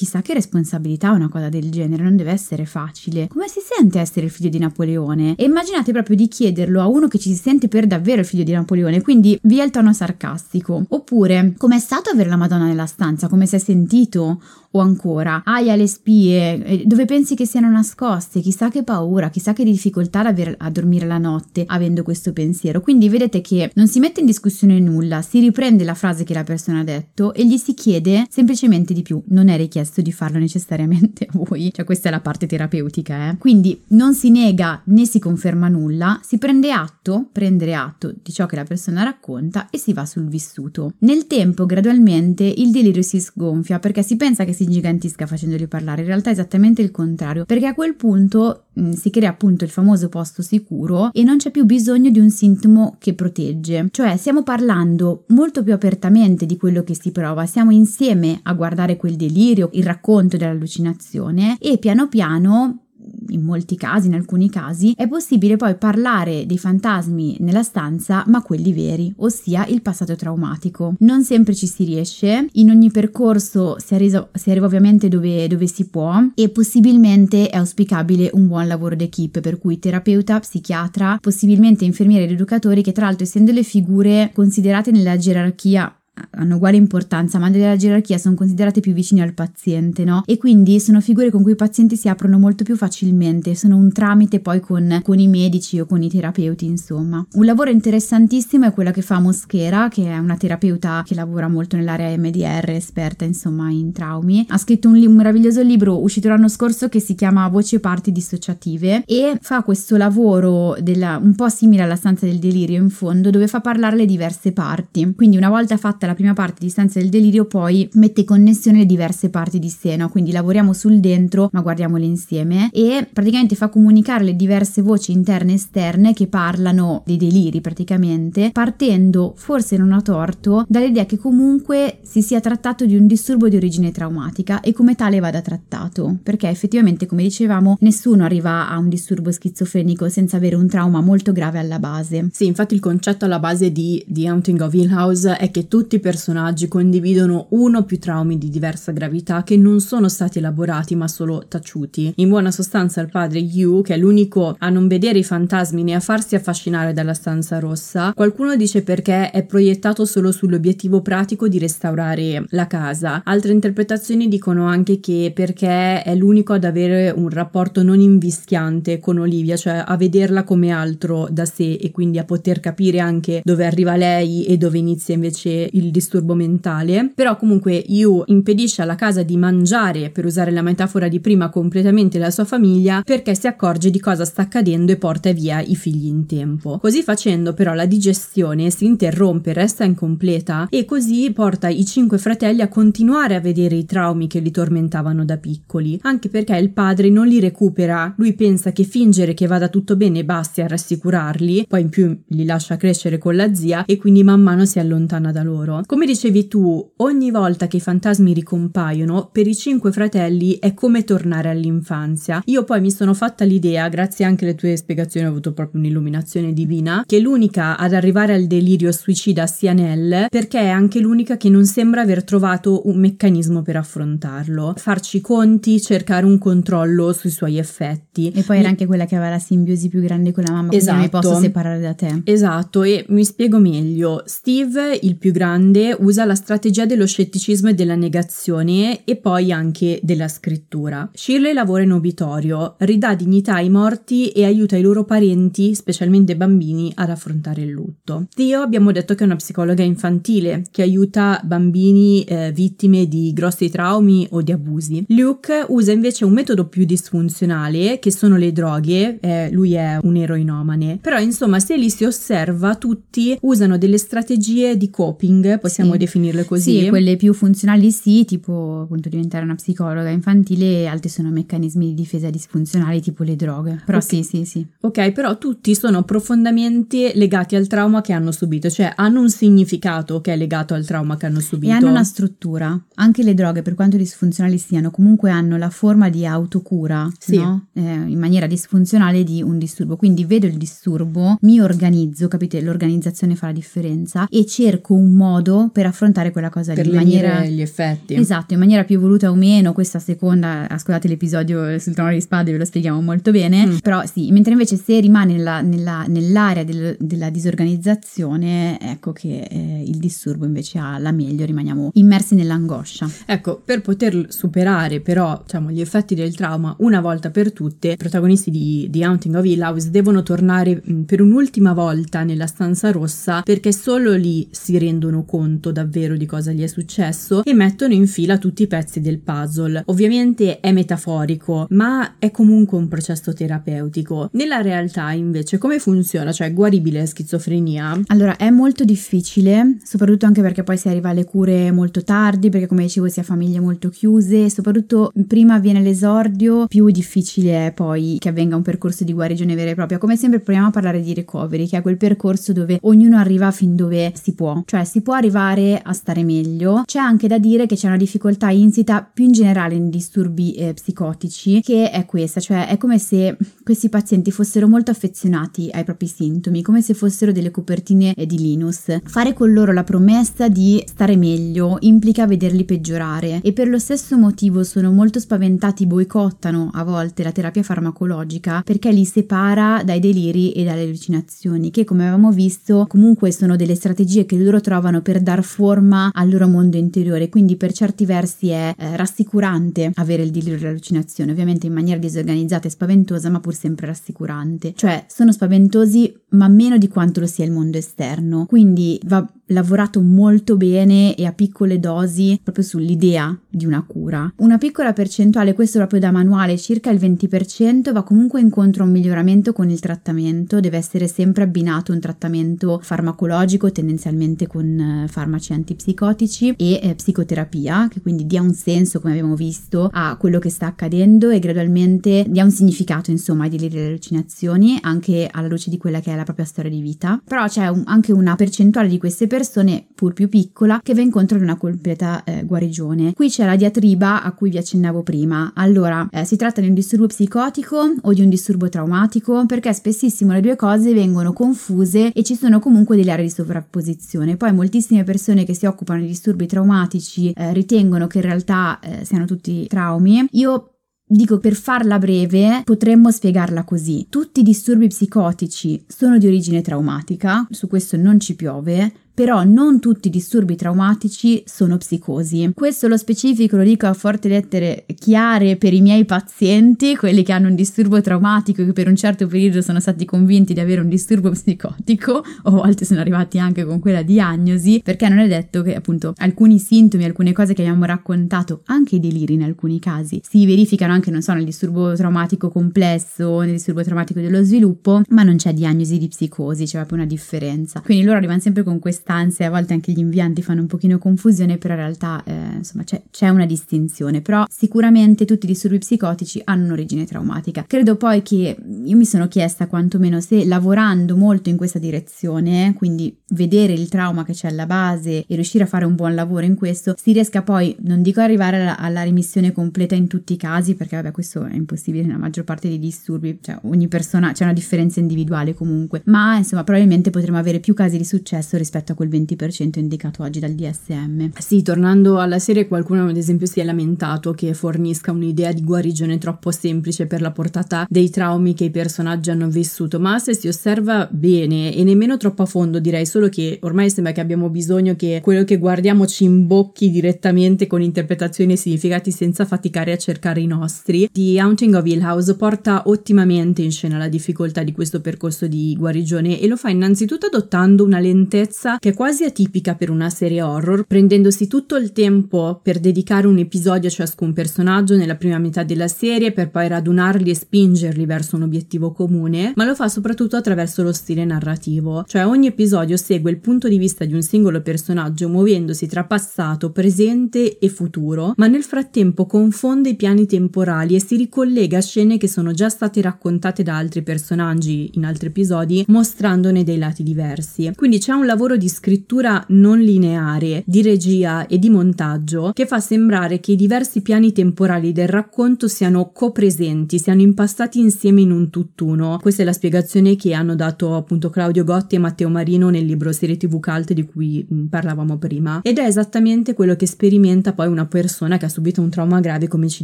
[0.01, 3.27] Chissà che responsabilità una cosa del genere, non deve essere facile.
[3.27, 5.35] Come si sente essere il figlio di Napoleone?
[5.35, 8.41] E immaginate proprio di chiederlo a uno che ci si sente per davvero il figlio
[8.43, 10.83] di Napoleone, quindi via il tono sarcastico.
[10.89, 13.27] Oppure, com'è stato avere la Madonna nella stanza?
[13.27, 14.41] Come si è sentito?
[14.73, 18.39] O ancora, aia le spie, eh, dove pensi che siano nascoste?
[18.39, 22.79] Chissà che paura, chissà che difficoltà ad a dormire la notte avendo questo pensiero.
[22.79, 26.45] Quindi vedete che non si mette in discussione nulla, si riprende la frase che la
[26.45, 30.11] persona ha detto e gli si chiede semplicemente di più, non è richiesto chiesto di
[30.13, 33.37] farlo necessariamente a voi, cioè questa è la parte terapeutica, eh.
[33.37, 38.45] Quindi non si nega né si conferma nulla, si prende atto, prendere atto di ciò
[38.45, 40.93] che la persona racconta e si va sul vissuto.
[40.99, 46.01] Nel tempo, gradualmente, il delirio si sgonfia perché si pensa che si ingigantisca facendoli parlare,
[46.01, 50.09] in realtà è esattamente il contrario, perché a quel punto si crea appunto il famoso
[50.09, 55.25] posto sicuro e non c'è più bisogno di un sintomo che protegge, cioè stiamo parlando
[55.27, 59.83] molto più apertamente di quello che si prova, siamo insieme a guardare quel delirio, il
[59.83, 62.85] racconto dell'allucinazione e piano piano
[63.29, 68.41] in molti casi, in alcuni casi, è possibile poi parlare dei fantasmi nella stanza, ma
[68.41, 70.95] quelli veri, ossia il passato traumatico.
[70.99, 75.67] Non sempre ci si riesce, in ogni percorso si, arriva, si arriva ovviamente dove, dove
[75.67, 81.85] si può e possibilmente è auspicabile un buon lavoro d'equipe, per cui terapeuta, psichiatra, possibilmente
[81.85, 85.93] infermieri ed educatori che tra l'altro essendo le figure considerate nella gerarchia
[86.31, 90.23] hanno uguale importanza, ma nella gerarchia sono considerate più vicine al paziente, no?
[90.25, 93.91] E quindi sono figure con cui i pazienti si aprono molto più facilmente, sono un
[93.91, 97.25] tramite poi con, con i medici o con i terapeuti, insomma.
[97.33, 101.75] Un lavoro interessantissimo è quello che fa Moschera, che è una terapeuta che lavora molto
[101.75, 104.45] nell'area MDR, esperta insomma in traumi.
[104.49, 107.79] Ha scritto un, li- un meraviglioso libro uscito l'anno scorso che si chiama Voci e
[107.79, 112.89] parti dissociative e fa questo lavoro della, un po' simile alla stanza del delirio in
[112.89, 115.13] fondo, dove fa parlare le diverse parti.
[115.15, 118.79] Quindi una volta fatta la prima parte di Stanza del Delirio poi mette in connessione
[118.79, 120.09] le diverse parti di sé, no?
[120.09, 125.53] quindi lavoriamo sul dentro ma guardiamole insieme e praticamente fa comunicare le diverse voci interne
[125.53, 131.99] e esterne che parlano dei deliri praticamente partendo, forse non a torto, dall'idea che comunque
[132.01, 136.49] si sia trattato di un disturbo di origine traumatica e come tale vada trattato, perché
[136.49, 141.59] effettivamente come dicevamo nessuno arriva a un disturbo schizofrenico senza avere un trauma molto grave
[141.59, 142.29] alla base.
[142.31, 145.90] Sì, infatti il concetto alla base di The Haunting of Hill House è che tutti
[145.99, 151.07] personaggi condividono uno o più traumi di diversa gravità che non sono stati elaborati ma
[151.07, 152.13] solo taciuti.
[152.17, 155.93] In buona sostanza il padre Yu, che è l'unico a non vedere i fantasmi né
[155.93, 161.59] a farsi affascinare dalla stanza rossa, qualcuno dice perché è proiettato solo sull'obiettivo pratico di
[161.59, 163.21] restaurare la casa.
[163.23, 169.17] Altre interpretazioni dicono anche che perché è l'unico ad avere un rapporto non invischiante con
[169.17, 173.65] Olivia, cioè a vederla come altro da sé e quindi a poter capire anche dove
[173.65, 179.23] arriva lei e dove inizia invece il disturbo mentale, però comunque Yu impedisce alla casa
[179.23, 183.89] di mangiare, per usare la metafora di prima, completamente la sua famiglia perché si accorge
[183.89, 186.77] di cosa sta accadendo e porta via i figli in tempo.
[186.79, 192.61] Così facendo però la digestione si interrompe, resta incompleta e così porta i cinque fratelli
[192.61, 197.09] a continuare a vedere i traumi che li tormentavano da piccoli, anche perché il padre
[197.09, 201.81] non li recupera, lui pensa che fingere che vada tutto bene basti a rassicurarli, poi
[201.81, 205.43] in più li lascia crescere con la zia e quindi man mano si allontana da
[205.43, 205.70] loro.
[205.85, 211.03] Come dicevi tu, ogni volta che i fantasmi ricompaiono, per i cinque fratelli è come
[211.03, 212.41] tornare all'infanzia.
[212.45, 216.53] Io poi mi sono fatta l'idea, grazie anche alle tue spiegazioni, ho avuto proprio un'illuminazione
[216.53, 221.49] divina, che l'unica ad arrivare al delirio suicida sia Nell, perché è anche l'unica che
[221.49, 224.73] non sembra aver trovato un meccanismo per affrontarlo.
[224.77, 228.31] Farci i conti, cercare un controllo sui suoi effetti.
[228.31, 230.93] E poi era anche quella che aveva la simbiosi più grande con la mamma, esatto.
[230.93, 232.21] non mi posso separare da te.
[232.25, 234.23] Esatto, e mi spiego meglio.
[234.25, 239.51] Steve, il più grande, grande usa la strategia dello scetticismo e della negazione e poi
[239.51, 241.09] anche della scrittura.
[241.13, 246.91] Shirley lavora in obitorio, ridà dignità ai morti e aiuta i loro parenti, specialmente bambini,
[246.95, 248.25] ad affrontare il lutto.
[248.33, 253.69] Theo abbiamo detto che è una psicologa infantile che aiuta bambini eh, vittime di grossi
[253.69, 255.05] traumi o di abusi.
[255.09, 260.15] Luke usa invece un metodo più disfunzionale che sono le droghe, eh, lui è un
[260.15, 265.97] eroinomane, però insomma se li si osserva tutti usano delle strategie di coping possiamo sì.
[265.97, 266.81] definirle così.
[266.81, 271.93] Sì, quelle più funzionali sì, tipo appunto diventare una psicologa infantile, altri sono meccanismi di
[271.93, 273.81] difesa disfunzionali tipo le droghe.
[273.85, 274.23] Però okay.
[274.23, 274.65] sì, sì, sì.
[274.81, 280.21] Ok, però tutti sono profondamente legati al trauma che hanno subito, cioè hanno un significato
[280.21, 281.71] che è legato al trauma che hanno subito.
[281.71, 282.79] E hanno una struttura.
[282.95, 287.37] Anche le droghe, per quanto disfunzionali siano, comunque hanno la forma di autocura, sì.
[287.37, 287.67] no?
[287.73, 289.95] eh, in maniera disfunzionale di un disturbo.
[289.95, 292.61] Quindi vedo il disturbo, mi organizzo, capite?
[292.61, 296.91] L'organizzazione fa la differenza e cerco un modo modo per affrontare quella cosa per lì.
[296.91, 297.45] Per maniera...
[297.45, 298.13] gli effetti.
[298.15, 302.51] Esatto, in maniera più voluta o meno, questa seconda, ascoltate l'episodio sul trono di spade,
[302.51, 303.77] ve lo spieghiamo molto bene, mm.
[303.77, 309.83] però sì, mentre invece se rimane nella, nella, nell'area del, della disorganizzazione, ecco che eh,
[309.85, 313.09] il disturbo invece ha la meglio, rimaniamo immersi nell'angoscia.
[313.25, 317.97] Ecco, per poter superare però diciamo, gli effetti del trauma una volta per tutte, i
[317.97, 322.91] protagonisti di The Haunting of Hill House devono tornare mh, per un'ultima volta nella stanza
[322.91, 327.93] rossa perché solo lì si rendono conto davvero di cosa gli è successo e mettono
[327.93, 329.83] in fila tutti i pezzi del puzzle.
[329.85, 334.27] Ovviamente è metaforico, ma è comunque un processo terapeutico.
[334.33, 336.33] Nella realtà, invece, come funziona?
[336.33, 338.01] Cioè, è guaribile la schizofrenia?
[338.07, 342.67] Allora, è molto difficile, soprattutto anche perché poi si arriva alle cure molto tardi, perché
[342.67, 348.17] come dicevo si ha famiglie molto chiuse, soprattutto prima avviene l'esordio, più difficile è poi
[348.19, 349.97] che avvenga un percorso di guarigione vera e propria.
[349.97, 353.77] Come sempre proviamo a parlare di recovery, che è quel percorso dove ognuno arriva fin
[353.77, 356.83] dove si può, cioè si può arrivare a stare meglio.
[356.85, 360.73] C'è anche da dire che c'è una difficoltà insita più in generale nei disturbi eh,
[360.73, 366.07] psicotici, che è questa, cioè è come se questi pazienti fossero molto affezionati ai propri
[366.07, 368.99] sintomi, come se fossero delle copertine eh, di Linus.
[369.03, 374.17] Fare con loro la promessa di stare meglio implica vederli peggiorare e per lo stesso
[374.17, 380.51] motivo sono molto spaventati, boicottano a volte la terapia farmacologica perché li separa dai deliri
[380.53, 385.21] e dalle allucinazioni, che come avevamo visto comunque sono delle strategie che loro trovano per
[385.21, 390.31] dar forma al loro mondo interiore, quindi per certi versi è eh, rassicurante avere il
[390.31, 394.73] delirio e l'allucinazione, ovviamente in maniera disorganizzata e spaventosa, ma pur sempre rassicurante.
[394.75, 400.01] Cioè sono spaventosi ma meno di quanto lo sia il mondo esterno, quindi va lavorato
[400.01, 404.31] molto bene e a piccole dosi proprio sull'idea di una cura.
[404.37, 408.93] Una piccola percentuale, questo proprio da manuale, circa il 20%, va comunque incontro a un
[408.93, 414.65] miglioramento con il trattamento, deve essere sempre abbinato un trattamento farmacologico, tendenzialmente con
[415.03, 420.15] eh, farmaci antipsicotici e eh, psicoterapia, che quindi dia un senso, come abbiamo visto, a
[420.17, 425.27] quello che sta accadendo e gradualmente dia un significato, insomma, ai deliri alle allucinazioni, anche
[425.31, 427.21] alla luce di quella che è la propria storia di vita.
[427.23, 431.37] Però c'è un, anche una percentuale di queste persone pur più piccola, che va incontro
[431.37, 433.13] ad una completa eh, guarigione.
[433.13, 435.51] Qui c'è la diatriba a cui vi accennavo prima.
[435.55, 439.45] Allora, eh, si tratta di un disturbo psicotico o di un disturbo traumatico?
[439.45, 444.37] Perché spessissimo le due cose vengono confuse e ci sono comunque delle aree di sovrapposizione.
[444.37, 449.05] Poi moltissime persone che si occupano di disturbi traumatici eh, ritengono che in realtà eh,
[449.05, 450.25] siano tutti traumi.
[450.31, 450.65] Io
[451.11, 454.07] Dico per farla breve, potremmo spiegarla così.
[454.09, 459.79] Tutti i disturbi psicotici sono di origine traumatica, su questo non ci piove, però non
[459.79, 462.51] tutti i disturbi traumatici sono psicosi.
[462.55, 467.31] Questo lo specifico lo dico a forti lettere chiare per i miei pazienti, quelli che
[467.31, 470.81] hanno un disturbo traumatico e che per un certo periodo sono stati convinti di avere
[470.81, 475.27] un disturbo psicotico, o a volte sono arrivati anche con quella diagnosi, perché non è
[475.27, 479.79] detto che appunto alcuni sintomi, alcune cose che abbiamo raccontato, anche i deliri in alcuni
[479.79, 485.01] casi, si verificano anche, non so, nel disturbo traumatico complesso, nel disturbo traumatico dello sviluppo,
[485.09, 487.81] ma non c'è diagnosi di psicosi, c'è proprio una differenza.
[487.81, 490.99] Quindi loro arrivano sempre con questa sostanze, a volte anche gli invianti fanno un pochino
[490.99, 495.79] confusione, però in realtà eh, insomma c'è, c'è, una distinzione, però sicuramente tutti i disturbi
[495.79, 497.65] psicotici hanno un'origine traumatica.
[497.67, 503.15] Credo poi che io mi sono chiesta quantomeno se lavorando molto in questa direzione, quindi
[503.29, 506.55] vedere il trauma che c'è alla base e riuscire a fare un buon lavoro in
[506.55, 510.75] questo, si riesca poi, non dico arrivare alla, alla remissione completa in tutti i casi,
[510.75, 514.53] perché vabbè questo è impossibile nella maggior parte dei disturbi, cioè ogni persona c'è una
[514.53, 519.09] differenza individuale comunque, ma insomma probabilmente potremo avere più casi di successo rispetto a quel
[519.09, 521.29] 20% indicato oggi dal DSM.
[521.37, 526.17] Sì, tornando alla serie, qualcuno ad esempio si è lamentato che fornisca un'idea di guarigione
[526.17, 530.47] troppo semplice per la portata dei traumi che i personaggi hanno vissuto, ma se si
[530.47, 534.95] osserva bene e nemmeno troppo a fondo, direi solo che ormai sembra che abbiamo bisogno
[534.95, 540.41] che quello che guardiamo ci imbocchi direttamente con interpretazioni e significati senza faticare a cercare
[540.41, 541.09] i nostri.
[541.11, 545.75] The Haunting of Hill House porta ottimamente in scena la difficoltà di questo percorso di
[545.77, 550.41] guarigione e lo fa innanzitutto adottando una lentezza che è quasi atipica per una serie
[550.41, 555.61] horror, prendendosi tutto il tempo per dedicare un episodio a ciascun personaggio nella prima metà
[555.61, 560.35] della serie per poi radunarli e spingerli verso un obiettivo comune, ma lo fa soprattutto
[560.35, 564.61] attraverso lo stile narrativo, cioè ogni episodio segue il punto di vista di un singolo
[564.61, 571.01] personaggio muovendosi tra passato, presente e futuro, ma nel frattempo confonde i piani temporali e
[571.03, 575.85] si ricollega a scene che sono già state raccontate da altri personaggi in altri episodi,
[575.87, 577.71] mostrandone dei lati diversi.
[577.75, 582.79] Quindi c'è un lavoro di scrittura non lineare, di regia e di montaggio che fa
[582.79, 588.49] sembrare che i diversi piani temporali del racconto siano copresenti, siano impastati insieme in un
[588.49, 589.19] tutt'uno.
[589.21, 593.11] Questa è la spiegazione che hanno dato appunto Claudio Gotti e Matteo Marino nel libro
[593.11, 595.59] Serie TV Cult di cui mm, parlavamo prima.
[595.61, 599.47] Ed è esattamente quello che sperimenta poi una persona che ha subito un trauma grave
[599.47, 599.83] come ci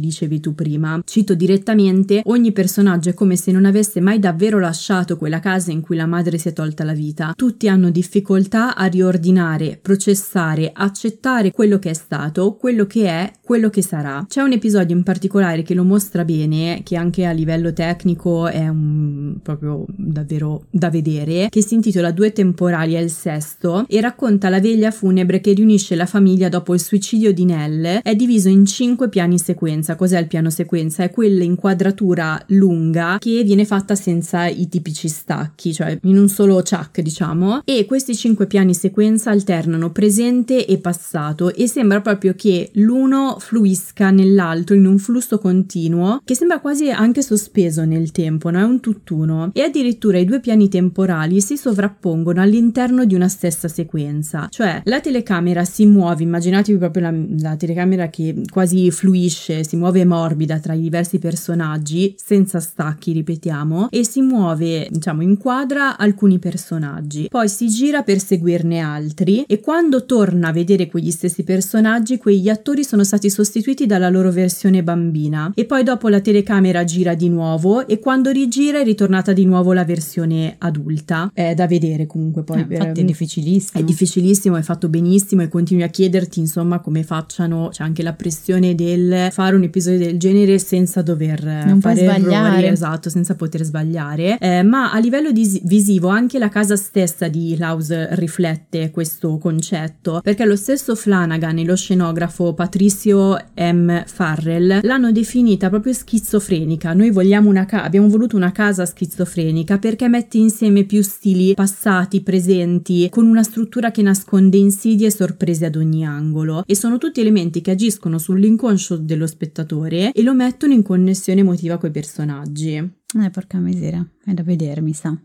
[0.00, 1.00] dicevi tu prima.
[1.04, 5.80] Cito direttamente, ogni personaggio è come se non avesse mai davvero lasciato quella casa in
[5.80, 7.32] cui la madre si è tolta la vita.
[7.36, 13.70] Tutti hanno difficoltà a riordinare, processare, accettare quello che è stato quello che è, quello
[13.70, 14.24] che sarà.
[14.28, 18.68] C'è un episodio in particolare che lo mostra bene, che anche a livello tecnico è
[18.68, 24.48] un, proprio davvero da vedere, che si intitola Due temporali è il sesto e racconta
[24.48, 28.00] la veglia funebre che riunisce la famiglia dopo il suicidio di Nell.
[28.02, 29.96] È diviso in cinque piani sequenza.
[29.96, 31.02] Cos'è il piano sequenza?
[31.02, 36.62] È quella inquadratura lunga che viene fatta senza i tipici stacchi, cioè in un solo
[36.62, 37.62] chuck, diciamo.
[37.64, 44.10] E questi cinque piani sequenza alternano presente e passato e sembra proprio che l'uno fluisca
[44.10, 48.58] nell'altro in un flusso continuo che sembra quasi anche sospeso nel tempo, no?
[48.58, 49.50] È un tutt'uno.
[49.52, 55.00] E addirittura i due piani temporali si sovrappongono all'interno di una stessa sequenza, cioè la
[55.00, 60.74] telecamera si muove, immaginatevi proprio la, la telecamera che quasi fluisce, si muove morbida tra
[60.74, 67.68] i diversi personaggi, senza stacchi, ripetiamo, e si muove, diciamo, inquadra alcuni personaggi, poi si
[67.68, 68.20] gira per
[68.58, 73.86] seguirne altri e quando torna a vedere quegli stessi personaggi, quegli attori sono stati sostituiti
[73.86, 78.80] dalla loro versione bambina e poi dopo la telecamera gira di nuovo e quando rigira
[78.80, 81.30] è ritornata di nuovo la versione adulta.
[81.32, 82.60] È da vedere comunque poi.
[82.68, 83.80] Eh, infatti è difficilissimo.
[83.80, 88.12] È difficilissimo, è fatto benissimo e continui a chiederti insomma come facciano, c'è anche la
[88.12, 92.56] pressione del fare un episodio del genere senza dover non fare sbagliare.
[92.56, 94.38] errori, esatto, senza poter sbagliare.
[94.38, 98.47] Eh, ma a livello di visivo anche la casa stessa di House riflette
[98.90, 104.04] questo concetto perché lo stesso Flanagan e lo scenografo Patricio M.
[104.06, 106.92] Farrell l'hanno definita proprio schizofrenica.
[106.92, 112.22] Noi vogliamo una casa, abbiamo voluto una casa schizofrenica perché mette insieme più stili passati,
[112.22, 117.20] presenti, con una struttura che nasconde insidie e sorprese ad ogni angolo e sono tutti
[117.20, 122.74] elementi che agiscono sull'inconscio dello spettatore e lo mettono in connessione emotiva coi personaggi.
[122.74, 125.16] Eh, porca miseria, è da vedere, mi sa.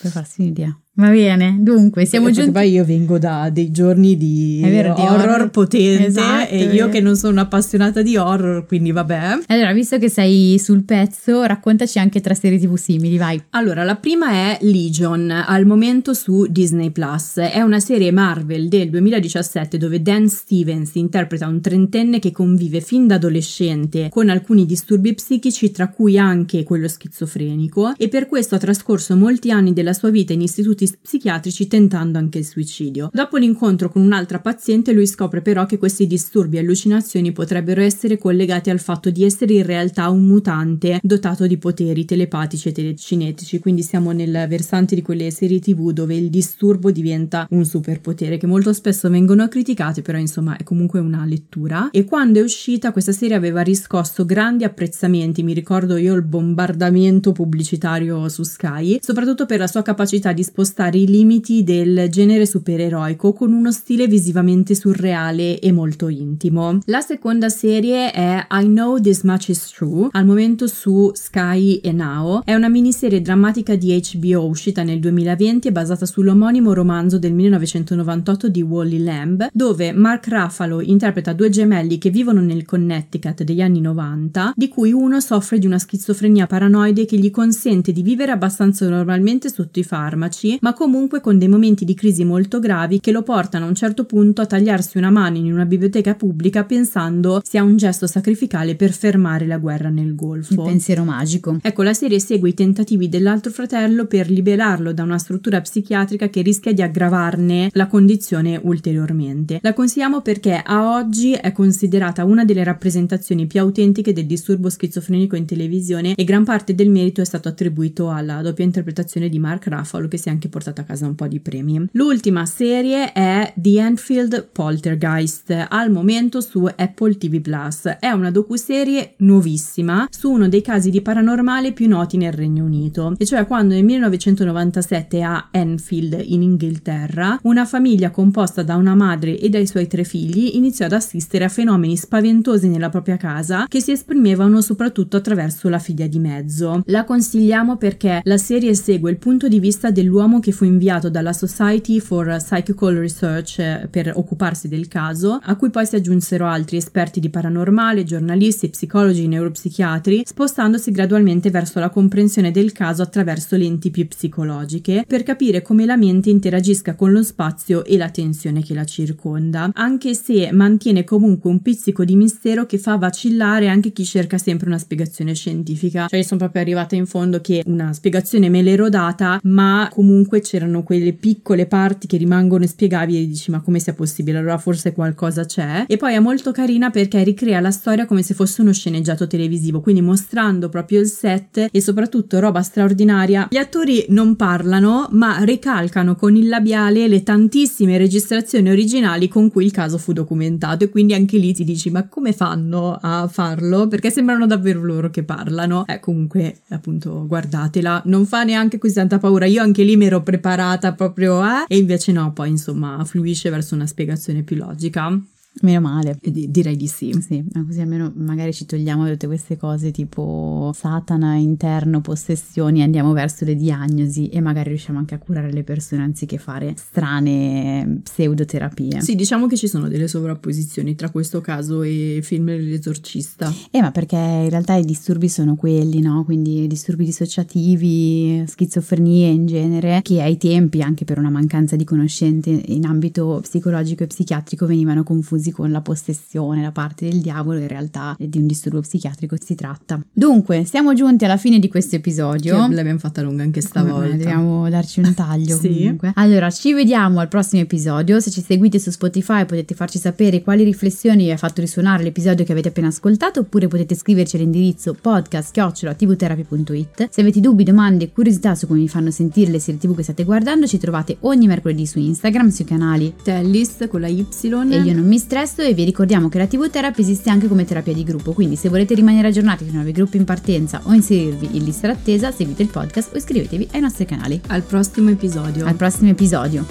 [0.00, 0.76] Per farsi un'idea.
[0.94, 2.50] Va bene, dunque siamo giunti.
[2.50, 5.50] poi io vengo da dei giorni di, vero, di horror, horror.
[5.50, 9.38] potente Esatto, e io che non sono appassionata di horror, quindi vabbè.
[9.46, 13.42] Allora, visto che sei sul pezzo, raccontaci anche tre serie TV simili, vai.
[13.50, 17.36] Allora, la prima è Legion, al momento su Disney Plus.
[17.36, 23.06] È una serie Marvel del 2017 dove Dan Stevens interpreta un trentenne che convive fin
[23.06, 28.58] da adolescente con alcuni disturbi psichici, tra cui anche quello schizofrenico, e per questo ha
[28.58, 33.10] trascorso molti anni della sua vita in istituti psichiatrici tentando anche il suicidio.
[33.12, 38.18] Dopo l'incontro con un'altra paziente, lui scopre però che questi disturbi e allucinazioni potrebbero essere
[38.18, 43.58] collegati al fatto di essere in realtà un mutante dotato di poteri telepatici e telecinetici,
[43.58, 48.46] quindi siamo nel versante di quelle serie tv dove il disturbo diventa un superpotere che
[48.46, 51.90] molto spesso vengono criticate, però insomma è comunque una lettura.
[51.90, 57.32] E quando è uscita questa serie aveva riscosso grandi apprezzamenti, mi ricordo io il bombardamento
[57.32, 63.32] pubblicitario su Sky, soprattutto per la sua capacità di spostare i limiti del genere supereroico
[63.32, 66.78] con uno stile visivamente surreale e molto intimo.
[66.86, 71.92] La seconda serie è I Know This Much Is True, al momento su Sky e
[71.92, 72.42] Now.
[72.44, 78.48] È una miniserie drammatica di HBO uscita nel 2020 e basata sull'omonimo romanzo del 1998
[78.48, 83.80] di Wally Lamb, dove Mark Ruffalo interpreta due gemelli che vivono nel Connecticut degli anni
[83.80, 88.88] 90, di cui uno soffre di una schizofrenia paranoide che gli consente di vivere abbastanza
[88.88, 93.22] normalmente sotto i farmaci, ma comunque con dei momenti di crisi molto gravi che lo
[93.22, 97.62] portano a un certo punto a tagliarsi una mano in una biblioteca pubblica pensando sia
[97.62, 100.62] un gesto sacrificale per fermare la guerra nel Il Golfo.
[100.62, 101.58] pensiero magico.
[101.60, 106.42] Ecco, la serie segue i tentativi dell'altro fratello per liberarlo da una struttura psichiatrica che
[106.42, 109.58] rischia di aggravarne la condizione ulteriormente.
[109.62, 115.34] La consigliamo perché a oggi è considerata una delle rappresentazioni più autentiche del disturbo schizofrenico
[115.34, 119.66] in televisione e gran parte del merito è stato attribuito alla doppia interpretazione di Mark
[119.66, 121.88] Ruffalo che si è anche portato a casa un po' di premi.
[121.92, 127.86] L'ultima serie è The Enfield Poltergeist, al momento su Apple TV Plus.
[127.98, 133.14] È una docuserie nuovissima su uno dei casi di paranormale più noti nel Regno Unito,
[133.16, 139.38] e cioè quando nel 1997 a Enfield, in Inghilterra, una famiglia composta da una madre
[139.38, 143.80] e dai suoi tre figli iniziò ad assistere a fenomeni spaventosi nella propria casa che
[143.80, 146.82] si esprimevano soprattutto attraverso la figlia di mezzo.
[146.86, 151.32] La consigliamo perché la serie segue il punto di vista dell'uomo che fu inviato dalla
[151.32, 156.76] Society for Psychical Research eh, per occuparsi del caso, a cui poi si aggiunsero altri
[156.76, 163.90] esperti di paranormale, giornalisti, psicologi, neuropsichiatri, spostandosi gradualmente verso la comprensione del caso attraverso lenti
[163.90, 168.74] più psicologiche, per capire come la mente interagisca con lo spazio e la tensione che
[168.74, 174.04] la circonda, anche se mantiene comunque un pizzico di mistero che fa vacillare anche chi
[174.04, 176.08] cerca sempre una spiegazione scientifica.
[176.08, 180.31] Cioè, io sono proprio arrivata in fondo che una spiegazione me l'ero data, ma comunque
[180.32, 184.38] comunque c'erano quelle piccole parti che rimangono spiegabili e dici ma come sia possibile?
[184.38, 185.84] Allora forse qualcosa c'è.
[185.86, 189.80] E poi è molto carina perché ricrea la storia come se fosse uno sceneggiato televisivo,
[189.80, 193.48] quindi mostrando proprio il set e soprattutto roba straordinaria.
[193.50, 199.66] Gli attori non parlano ma ricalcano con il labiale le tantissime registrazioni originali con cui
[199.66, 203.86] il caso fu documentato e quindi anche lì ti dici ma come fanno a farlo?
[203.86, 205.84] Perché sembrano davvero loro che parlano.
[205.86, 209.44] Eh, comunque appunto guardatela, non fa neanche così tanta paura.
[209.44, 213.74] Io anche lì mi ero preparata proprio a e invece no, poi insomma fluisce verso
[213.74, 215.20] una spiegazione più logica.
[215.60, 216.18] Meno male.
[216.20, 217.12] D- direi di sì.
[217.20, 223.44] Sì, così almeno magari ci togliamo tutte queste cose tipo Satana interno, possessioni, andiamo verso
[223.44, 229.02] le diagnosi e magari riusciamo anche a curare le persone anziché fare strane pseudoterapie.
[229.02, 233.52] Sì, diciamo che ci sono delle sovrapposizioni tra questo caso e film dell'esorcista.
[233.70, 236.24] Eh, ma perché in realtà i disturbi sono quelli, no?
[236.24, 242.50] Quindi disturbi dissociativi, schizofrenie in genere, che ai tempi, anche per una mancanza di conoscenze
[242.50, 247.68] in ambito psicologico e psichiatrico, venivano confusi con la possessione, la parte del diavolo, in
[247.68, 250.00] realtà di un disturbo psichiatrico si tratta.
[250.12, 252.68] Dunque, siamo giunti alla fine di questo episodio.
[252.68, 254.16] Che l'abbiamo fatta lunga anche stavolta.
[254.16, 255.68] Dobbiamo darci un taglio sì.
[255.68, 256.12] comunque.
[256.14, 258.20] Allora, ci vediamo al prossimo episodio.
[258.20, 262.44] Se ci seguite su Spotify potete farci sapere quali riflessioni vi ha fatto risuonare l'episodio
[262.44, 267.08] che avete appena ascoltato, oppure potete scriverci all'indirizzo podcast.tvtherapy.it.
[267.10, 270.02] Se avete dubbi, domande e curiosità su come vi fanno sentire le serie tv che
[270.02, 274.26] state guardando, ci trovate ogni mercoledì su Instagram, sui canali Tellis con la Y
[274.70, 277.64] e io non mi stresso e vi ricordiamo che la TV Therapy esiste anche come
[277.64, 281.56] terapia di gruppo, quindi se volete rimanere aggiornati sui nuovi gruppi in partenza o inserirvi
[281.56, 284.38] in lista d'attesa, seguite il podcast o iscrivetevi ai nostri canali.
[284.48, 285.64] Al prossimo episodio.
[285.64, 286.66] Al prossimo episodio.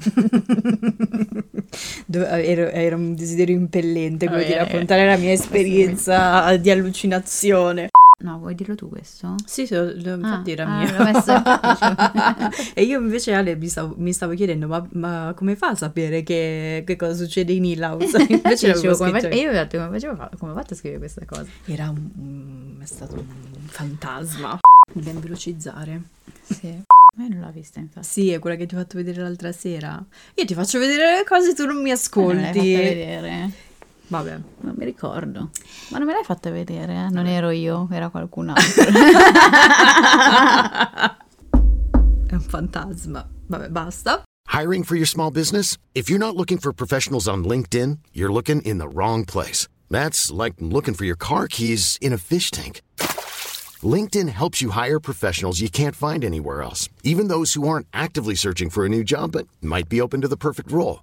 [2.12, 7.88] Era, era, un desiderio impellente quello di Eh, raccontare la mia esperienza di allucinazione.
[8.22, 9.34] No, vuoi dirlo tu questo?
[9.46, 10.98] Sì, sì, lo, infatti Ah, era ah, mia.
[10.98, 11.42] l'ho messo-
[12.74, 16.22] e io invece Ale mi stavo, mi stavo chiedendo ma, ma come fa a sapere
[16.22, 18.16] che, che cosa succede in Hill House?
[18.28, 19.40] Invece l'avevo come scritto io.
[19.40, 21.46] e io ho detto come facevo fa- come ho fatto a scrivere questa cosa?
[21.64, 23.24] Era un, un- è stato un
[23.66, 24.58] fantasma.
[24.92, 26.02] Dobbiamo velocizzare.
[26.42, 26.82] Sì.
[27.16, 28.06] Ma non l'ho vista infatti.
[28.06, 30.02] Sì, è quella che ti ho fatto vedere l'altra sera.
[30.34, 32.76] Io ti faccio vedere le cose e tu non mi Ma non l'hai fatta ascolti.
[32.82, 33.50] vedere?
[34.10, 34.40] Vabbè.
[34.62, 35.50] Non mi ricordo.
[35.90, 36.94] Ma non me l'hai fatta vedere?
[36.94, 37.08] eh?
[37.10, 38.82] Non ero io, era qualcun altro.
[42.26, 43.28] È un fantasma.
[43.46, 44.22] Vabbè, basta.
[44.52, 45.76] Hiring for your small business?
[45.94, 49.68] If you're not looking for professionals on LinkedIn, you're looking in the wrong place.
[49.88, 52.80] That's like looking for your car keys in a fish tank.
[53.82, 58.34] LinkedIn helps you hire professionals you can't find anywhere else, even those who aren't actively
[58.34, 61.02] searching for a new job but might be open to the perfect role.